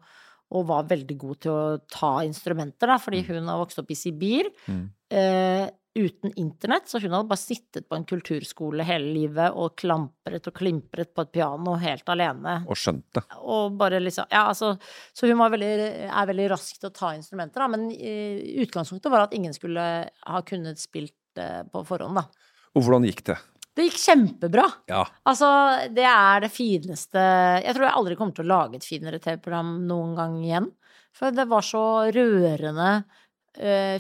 [0.55, 3.97] og var veldig god til å ta instrumenter, da, fordi hun har vokst opp i
[3.99, 4.51] Sibir.
[4.71, 4.85] Mm.
[5.11, 10.49] Eh, uten internett, så hun hadde bare sittet på en kulturskole hele livet og klampret
[10.51, 12.57] og klimpret på et piano helt alene.
[12.67, 13.23] Og skjønte.
[13.43, 14.75] Og bare liksom Ja, altså
[15.15, 15.73] Så hun var veldig,
[16.11, 19.87] er veldig rask til å ta instrumenter, da, men eh, utgangspunktet var at ingen skulle
[20.11, 22.27] ha kunnet spilt eh, på forhånd, da.
[22.75, 23.39] Og hvordan gikk det?
[23.75, 24.65] Det gikk kjempebra.
[24.91, 25.03] Ja.
[25.27, 25.49] Altså,
[25.95, 27.23] det er det fineste
[27.63, 30.69] Jeg tror jeg aldri kommer til å lage et finere TV-program noen gang igjen.
[31.15, 33.05] For det var så rørende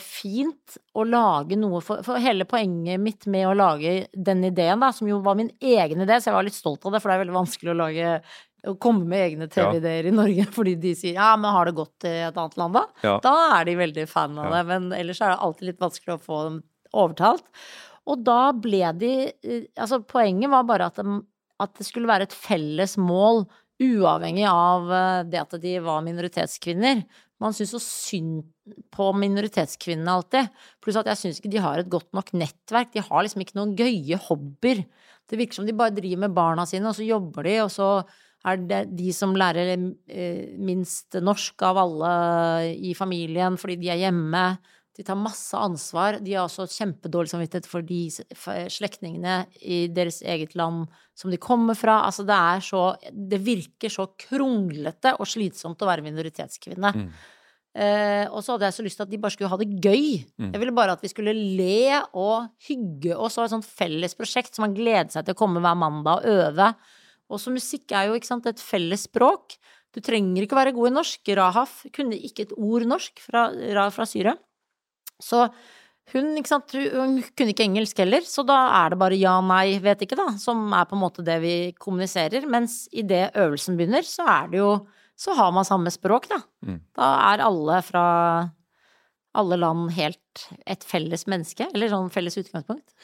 [0.02, 4.88] fint å lage noe for, for hele poenget mitt med å lage den ideen, da,
[4.92, 7.14] som jo var min egen idé, så jeg var litt stolt av det, for det
[7.18, 8.10] er veldig vanskelig å lage
[8.64, 12.06] å komme med egne TV-ideer i Norge fordi de sier ja, men har det gått
[12.08, 12.84] i et annet land, da?
[13.04, 13.16] Ja.
[13.22, 14.54] Da er de veldig fan av Ja.
[14.56, 16.56] det, men ellers er det alltid litt vanskelig å få dem
[16.94, 17.44] overtalt.
[18.08, 21.18] Og da ble de eh, Altså, poenget var bare at, de,
[21.60, 23.44] at det skulle være et felles mål,
[23.84, 27.04] uavhengig av eh, det at de var minoritetskvinner.
[27.42, 28.44] Man syns så synd
[28.94, 30.52] på minoritetskvinnene alltid.
[30.82, 32.92] Pluss at jeg syns ikke de har et godt nok nettverk.
[32.94, 34.84] De har liksom ikke noen gøye hobbyer.
[35.30, 37.88] Det virker som de bare driver med barna sine, og så jobber de, og så
[38.44, 42.14] er det de som lærer eh, minst norsk av alle
[42.76, 44.44] i familien fordi de er hjemme.
[44.94, 46.20] De tar masse ansvar.
[46.22, 48.06] De har også kjempedårlig samvittighet for de
[48.70, 50.86] slektningene i deres eget land
[51.18, 52.04] som de kommer fra.
[52.06, 56.94] Altså, det er så Det virker så kronglete og slitsomt å være minoritetskvinne.
[56.94, 57.08] Mm.
[57.74, 60.22] Eh, og så hadde jeg så lyst til at de bare skulle ha det gøy.
[60.38, 60.52] Mm.
[60.52, 64.14] Jeg ville bare at vi skulle le og hygge oss og ha et sånt felles
[64.14, 66.70] prosjekt som man gleder seg til å komme hver mandag og øve.
[67.34, 69.56] Og så musikk er jo sant, et felles språk.
[69.94, 71.34] Du trenger ikke være god i norsk.
[71.34, 74.36] Rahaf kunne ikke et ord norsk fra, Ra fra Syria.
[75.22, 75.46] Så
[76.12, 79.78] hun, ikke sant, hun kunne ikke engelsk heller, så da er det bare ja, nei,
[79.82, 82.44] vet ikke, da, som er på en måte det vi kommuniserer.
[82.50, 84.74] Mens idet øvelsen begynner, så er det jo
[85.14, 86.40] Så har man samme språk, da.
[86.66, 86.80] Mm.
[86.98, 88.06] Da er alle fra
[89.34, 90.20] alle land helt
[90.66, 92.94] et felles menneske, eller sånn felles utgangspunkt.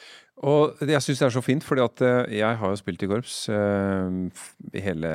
[0.41, 3.09] Og jeg syns det er så fint, fordi at eh, jeg har jo spilt i
[3.09, 4.09] korps uh,
[4.73, 5.11] hele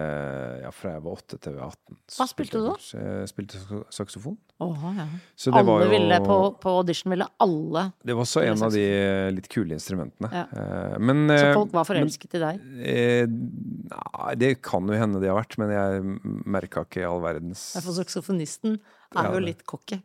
[0.63, 1.99] Ja, fra jeg var 8 til jeg var 18.
[2.15, 2.75] Hva spilte du da?
[2.77, 2.91] korps.
[2.95, 3.63] Jeg spilte
[3.97, 4.37] saksofon.
[4.63, 5.07] Oha, ja.
[5.35, 8.65] Så det alle var jo ville på, på audition ville alle Det var også en
[8.69, 8.87] av de
[9.35, 10.31] litt kule instrumentene.
[10.31, 10.47] Ja.
[10.53, 12.67] Uh, Men Så folk var forelsket i deg.
[12.95, 16.05] Eh, nei, det kan jo hende de har vært, men jeg
[16.47, 18.79] merka ikke all verdens For saksofonisten
[19.17, 19.99] er jo litt cocky.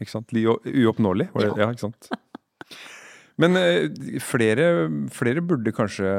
[0.00, 0.32] Ikke sant?
[0.32, 1.52] Uoppnåelig, var det?
[1.54, 1.66] Ja.
[1.66, 2.10] Ja, ikke sant?
[3.40, 3.88] Men eh,
[4.20, 4.64] flere,
[5.12, 6.10] flere burde kanskje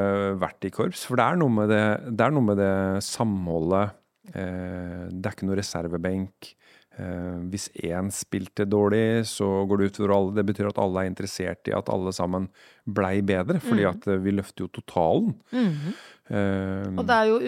[0.42, 2.72] vært i korps, for det er noe med det, det, er noe med det
[3.06, 3.94] samholdet.
[4.32, 6.48] Eh, det er ikke noe reservebenk.
[6.98, 10.34] Eh, hvis én spilte dårlig, så går det utover alle.
[10.40, 12.48] Det betyr at alle er interessert i at alle sammen
[12.90, 13.92] blei bedre, fordi Mm.
[13.92, 15.36] at vi løfter jo totalen.
[15.52, 15.94] Mm -hmm.
[16.30, 17.38] uh, Og det er jo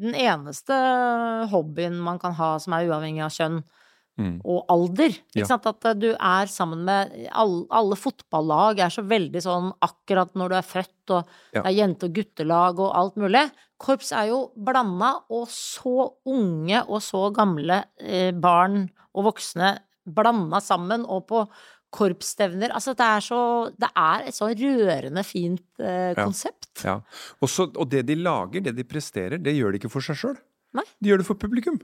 [0.00, 0.74] den eneste
[1.50, 3.62] hobbyen man kan ha som er uavhengig av kjønn
[4.18, 5.08] mm, og alder.
[5.14, 5.44] Ikke Ja.
[5.46, 5.66] sant?
[5.66, 10.48] At eh, du er sammen med alle, alle fotballag er så veldig sånn akkurat når
[10.48, 11.62] du er født, og Ja.
[11.62, 13.50] det er jente- og guttelag og alt mulig.
[13.78, 20.60] Korps er jo blanda, og så unge og så gamle eh, barn og voksne blanda
[20.60, 21.48] sammen, og på
[21.92, 22.70] korpsstevner.
[22.72, 23.40] Altså, det er så
[23.78, 26.84] Det er et så rørende fint eh, konsept.
[26.84, 26.94] Ja.
[27.40, 30.16] Og, Også, og det de lager, det de presterer, det gjør de ikke for seg
[30.16, 30.38] sjøl.
[31.02, 31.78] De gjør det for publikum.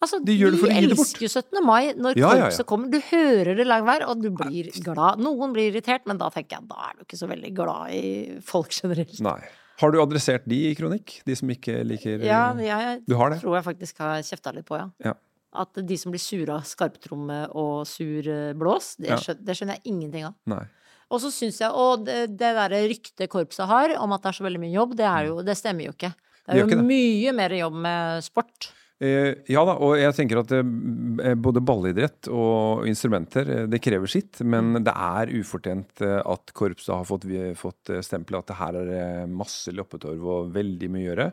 [0.00, 1.08] Altså, De gjør det for de gi det bort.
[1.08, 1.64] elsker jo 17.
[1.66, 2.42] mai når Ja, ja, ja.
[2.46, 2.90] korpset kommer.
[2.90, 5.18] Du hører det lang vei, og du blir glad.
[5.18, 8.38] Noen blir irritert, men da tenker jeg da er du ikke så veldig glad i
[8.46, 9.18] folk generelt.
[9.20, 9.40] Nei.
[9.80, 11.20] Har du adressert de i kronikk?
[11.26, 13.40] De som ikke liker Ja, jeg Du har det?
[13.42, 14.88] tror jeg faktisk har kjefta litt på, ja.
[15.04, 15.14] Ja.
[15.54, 19.16] At de som blir sure av skarptromme og sur eh, blås, det, Ja.
[19.16, 20.34] skjønner, det skjønner jeg ingenting av.
[20.46, 20.64] Nei.
[21.10, 24.36] Og så syns jeg Og det, det derre ryktet korpset har om at det er
[24.38, 26.12] så veldig mye jobb, det, er jo, det stemmer jo ikke.
[26.14, 26.84] Det Det er jo det.
[26.84, 28.72] mye mer jobb med sport.
[28.98, 34.10] Eh, ja da, og jeg tenker at eh, både ballidrett og instrumenter, eh, det krever
[34.10, 34.40] sitt.
[34.42, 34.84] Men Mm.
[34.88, 37.26] det er ufortjent at korpset har fått,
[37.56, 41.28] fått stempelet at det her er masse loppetorv og veldig mye å gjøre.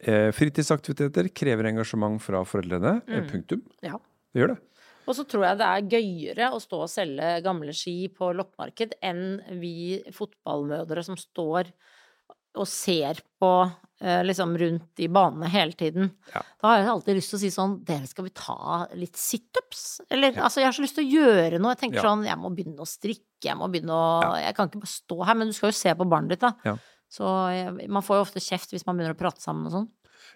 [0.00, 3.00] Eh, fritidsaktiviteter krever engasjement fra foreldrene.
[3.06, 3.28] Mm.
[3.30, 3.62] Punktum.
[3.82, 3.98] Ja.
[4.34, 4.60] Det gjør det.
[5.06, 8.94] Og så tror jeg det er gøyere å stå og selge gamle ski på loppemarked
[9.04, 11.70] enn vi fotballmødre som står
[12.56, 13.50] og ser på
[14.26, 16.10] liksom rundt i banene hele tiden.
[16.34, 16.42] Ja.
[16.60, 20.00] Da har jeg alltid lyst til å si sånn Dere, skal vi ta litt situps?
[20.10, 21.72] Eller altså, jeg har så lyst til å gjøre noe.
[21.74, 22.08] Jeg tenker Ja.
[22.10, 25.24] sånn Jeg må begynne å strikke, jeg må begynne å Jeg kan ikke bare stå
[25.26, 26.52] her, men du skal jo se på barnet ditt, da.
[26.64, 26.76] Ja.
[27.10, 27.24] Så
[27.54, 29.88] jeg, man får jo ofte kjeft hvis man begynner å prate sammen og sånn.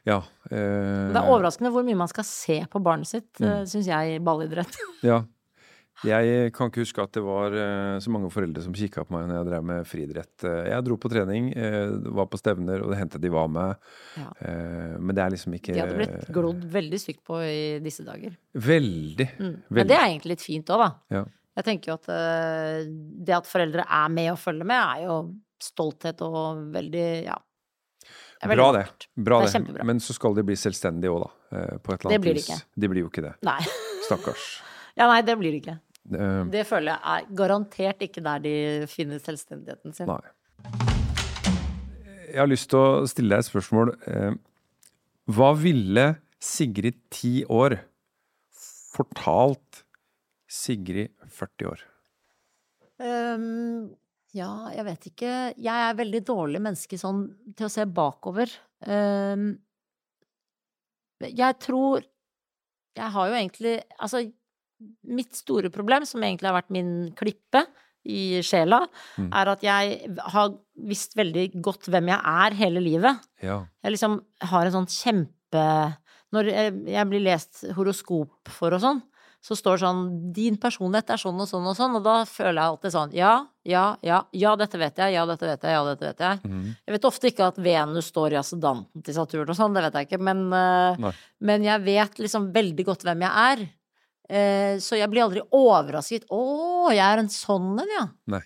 [0.07, 0.19] Ja.
[0.51, 3.49] eh, Det er overraskende hvor mye man skal se på barnet sitt, Mm.
[3.49, 3.67] mm.
[3.67, 4.77] syns jeg, i ballidrett.
[5.03, 5.25] Ja.
[6.07, 9.25] Jeg kan ikke huske at det var eh, så mange foreldre som kikka på meg
[9.27, 10.35] når jeg drev med friidrett.
[10.47, 13.89] Eh, Jeg dro på trening, eh, var på stevner, og det hendte de var med.
[14.19, 14.29] Ja.
[14.99, 18.37] Men det er liksom ikke De hadde blitt glodd veldig stygt på i disse dager.
[18.55, 19.27] Veldig.
[19.41, 19.57] Mm.
[19.75, 21.19] Men det er egentlig litt fint òg, da.
[21.19, 21.25] Ja.
[21.59, 22.07] Jeg tenker jo at
[23.27, 25.19] det at foreldre er med og følger med, er jo
[25.59, 27.41] stolthet og veldig Ja.
[28.39, 28.85] Det er Bra det.
[29.19, 29.85] Bra Det det.
[29.85, 31.63] Men så skal de bli selvstendige òg, da.
[31.83, 32.61] På et eller Det blir de ikke.
[32.79, 33.35] De blir jo ikke det.
[33.43, 33.59] Nei.
[34.07, 34.47] Stakkars.
[34.99, 35.77] Ja, nei, det blir det ikke.
[36.15, 38.55] Eh, Det føler jeg er garantert ikke der de
[38.91, 40.09] finner selvstendigheten sin.
[40.09, 40.21] Nei.
[42.29, 43.95] Jeg har lyst til å stille deg et spørsmål.
[44.09, 44.35] Eh,
[45.29, 46.09] Hva ville
[46.41, 47.79] Sigrid ti år
[48.95, 49.83] fortalt
[50.49, 51.81] Sigrid 40 år?
[52.99, 53.95] Um,
[54.35, 55.33] ja, jeg vet ikke.
[55.61, 58.51] Jeg er veldig dårlig menneske sånn til å se bakover.
[58.87, 59.51] Um,
[61.19, 62.05] jeg tror
[62.95, 64.21] Jeg har jo egentlig Altså,
[65.05, 67.65] mitt store problem, som egentlig har vært min klippe
[68.09, 68.87] i sjela,
[69.19, 69.31] Mm.
[69.35, 70.55] er at jeg har
[70.87, 73.19] visst veldig godt hvem jeg er hele livet.
[73.43, 73.67] Ja.
[73.85, 75.97] Jeg liksom har en sånn kjempe
[76.31, 76.45] Når
[76.85, 78.99] jeg blir lest horoskop for og sånn,
[79.41, 82.61] så står det sånn 'Din personlighet er sånn og sånn og sånn', og da føler
[82.61, 84.25] jeg alltid sånn Ja, ja, ja.
[84.35, 85.15] Ja, dette vet jeg.
[85.15, 85.71] Ja, dette vet jeg.
[85.73, 86.43] Ja, dette vet jeg.
[86.45, 86.77] Mm.
[86.87, 89.95] Jeg vet ofte ikke at Venus står i ascendanten til Saturn og sånn, det vet
[89.95, 93.69] jeg ikke, men, eh, men jeg vet liksom veldig godt hvem jeg er.
[94.29, 96.27] Eh, Så jeg blir aldri overrasket.
[96.29, 98.09] 'Å, jeg er en sånn en, ja'.
[98.29, 98.43] Nei.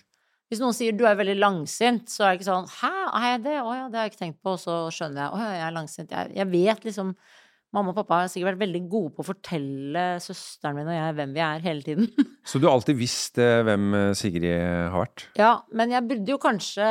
[0.51, 3.43] Hvis noen sier 'du er veldig langsint', så er det ikke sånn 'hæ, er jeg
[3.43, 5.67] det?' 'Å ja, det har jeg ikke tenkt på', så skjønner jeg 'å ja, jeg
[5.67, 6.11] er langsint'.
[6.11, 7.15] Jeg, jeg vet liksom
[7.73, 11.15] Mamma og pappa har sikkert vært veldig gode på å fortelle søsteren min og jeg
[11.17, 12.05] hvem vi er hele tiden.
[12.45, 15.23] Så du har alltid visst eh, hvem eh, Sigrid har vært?
[15.35, 16.85] ja, men jeg burde jo kanskje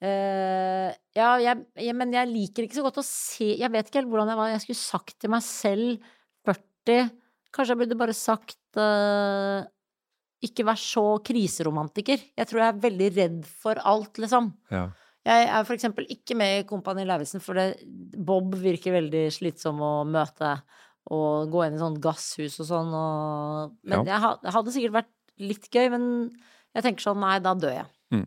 [0.00, 4.00] eh, Ja, jeg, jeg, men jeg liker ikke så godt å se Jeg vet ikke
[4.04, 4.52] helt hvordan jeg var.
[4.54, 5.98] Jeg skulle sagt til meg selv
[6.46, 7.10] 40
[7.54, 9.62] Kanskje jeg burde bare sagt uh,
[10.44, 12.20] ikke vær så kriseromantiker.
[12.36, 14.50] Jeg tror jeg er veldig redd for alt, liksom.
[14.74, 14.88] Ja.
[15.24, 17.78] Jeg er for eksempel ikke med i Kompani Lauritzen, for det,
[18.28, 20.50] Bob virker veldig slitsom å møte
[21.14, 24.12] og gå inn i sånn gasshus og sånn, og Men Ja.
[24.12, 26.04] jeg ha- hadde sikkert vært litt gøy, men
[26.74, 27.86] jeg tenker sånn, nei, da dør jeg.
[28.12, 28.26] Mm.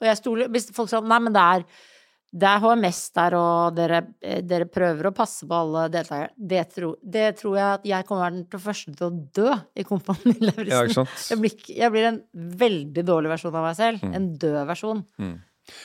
[0.00, 1.64] Og jeg stoler Hvis folk sier nei, men det er
[2.34, 6.32] det er HMS der, og dere, eh, dere prøver å passe på alle deltakere.
[6.34, 10.34] Det, tro, det tror jeg at jeg kommer til første til å dø i Kompani
[10.48, 11.04] Lauritzen.
[11.04, 11.18] Ja?
[11.30, 12.20] Jeg blir, jeg blir en
[12.64, 14.02] veldig dårlig versjon av meg selv.
[14.02, 14.16] Mm.
[14.18, 15.04] En død versjon.
[15.22, 15.36] Mm.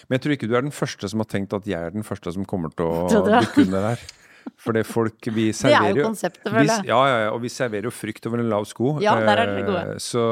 [0.08, 2.08] Men jeg tror ikke du er den første som har tenkt at jeg er den
[2.08, 4.08] første som kommer til å dukke under her.
[4.60, 6.88] For det folk Vi Det er serverer jo konseptet, føler jeg.
[6.90, 8.96] ja, ja, ja, og vi serverer jo frykt over en lav sko.
[9.04, 10.00] Ja, der er dere eh, gode.
[10.04, 10.24] Så,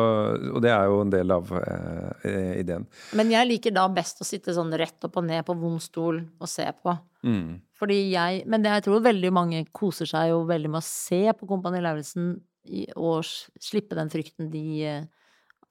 [0.51, 2.87] og det er jo en del av eh, eh, ideen.
[3.19, 6.21] Men jeg liker da best å sitte sånn rett opp og ned på vond stol
[6.23, 6.97] og se på.
[7.27, 7.57] Mm.
[7.77, 11.23] Fordi jeg Men det, jeg tror veldig mange koser seg jo veldig med å se
[11.37, 12.35] på Kompani Lauritzen
[12.99, 15.05] og slippe den frykten de eh,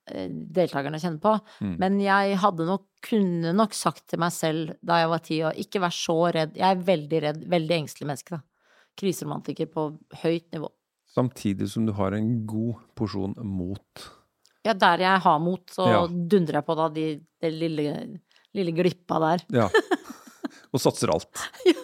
[0.07, 1.32] deltakerne kjenner på.
[1.64, 1.76] Mm.
[1.82, 5.59] Men jeg hadde nok kunne nok sagt til meg selv da jeg var ti år,
[5.62, 6.57] ikke vær så redd.
[6.59, 8.42] Jeg er veldig redd, veldig engstelig menneske, da.
[8.96, 9.88] Kriseromantiker på
[10.22, 10.70] høyt nivå.
[11.16, 14.07] Samtidig som du har en god porsjon mot.
[14.66, 16.07] Ja, der jeg har mot, så Ja.
[16.07, 17.04] dundrer jeg på da de,
[17.40, 18.20] det lille,
[18.54, 19.44] lille glippa der.
[19.52, 19.68] Ja.
[20.72, 21.30] Og satser alt.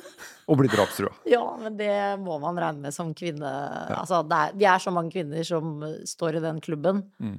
[0.51, 1.13] Og blir drapstrua.
[1.31, 3.47] Ja, men det må man regne med som kvinne.
[3.95, 7.05] Altså, det er, vi er så mange kvinner som står i den klubben.
[7.23, 7.37] Mm.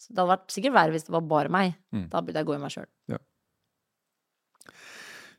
[0.00, 1.74] Så det hadde vært sikkert verre hvis det var bare meg.
[1.92, 2.06] Mm.
[2.12, 2.88] Da burde jeg gå i meg sjøl.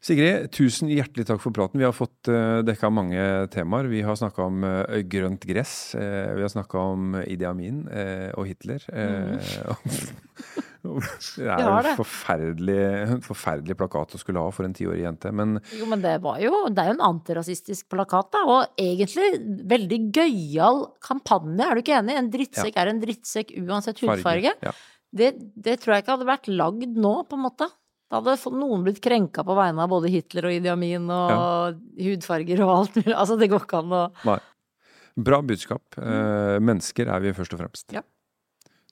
[0.02, 1.78] Sigrid, tusen hjertelig takk for praten.
[1.78, 3.22] Vi har fått uh, dekka mange
[3.54, 3.86] temaer.
[3.92, 5.94] Vi har snakka om uh, grønt gress.
[5.94, 8.82] eh, vi har snakka om Idi Amin eh, og Hitler.
[8.90, 9.38] eh,
[9.70, 9.86] og-
[10.82, 12.78] det er jo en forferdelig,
[13.26, 15.30] forferdelig plakat å skulle ha for en tiårig jente.
[15.36, 18.42] Men Jo, men det var jo Det er jo en antirasistisk plakat, da.
[18.50, 19.28] Og egentlig
[19.70, 22.18] veldig gøyal kampanje, er du ikke enig?
[22.18, 24.56] En drittsekk er en drittsekk uansett hudfarge.
[24.66, 24.74] Ja.
[25.12, 27.68] Det, det tror jeg ikke hadde vært lagd nå, på en måte.
[28.12, 32.64] Da hadde noen blitt krenka på vegne av både Hitler og Idi Amin og hudfarger
[32.66, 33.14] og alt mulig.
[33.14, 34.40] Altså, det går ikke an å nei.
[35.22, 35.84] Bra budskap.
[36.00, 36.64] Mm.
[36.64, 37.88] mennesker er vi først og fremst.
[37.94, 38.02] Ja.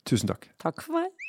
[0.07, 0.49] Tusen takk.
[0.61, 1.28] Takk for meg.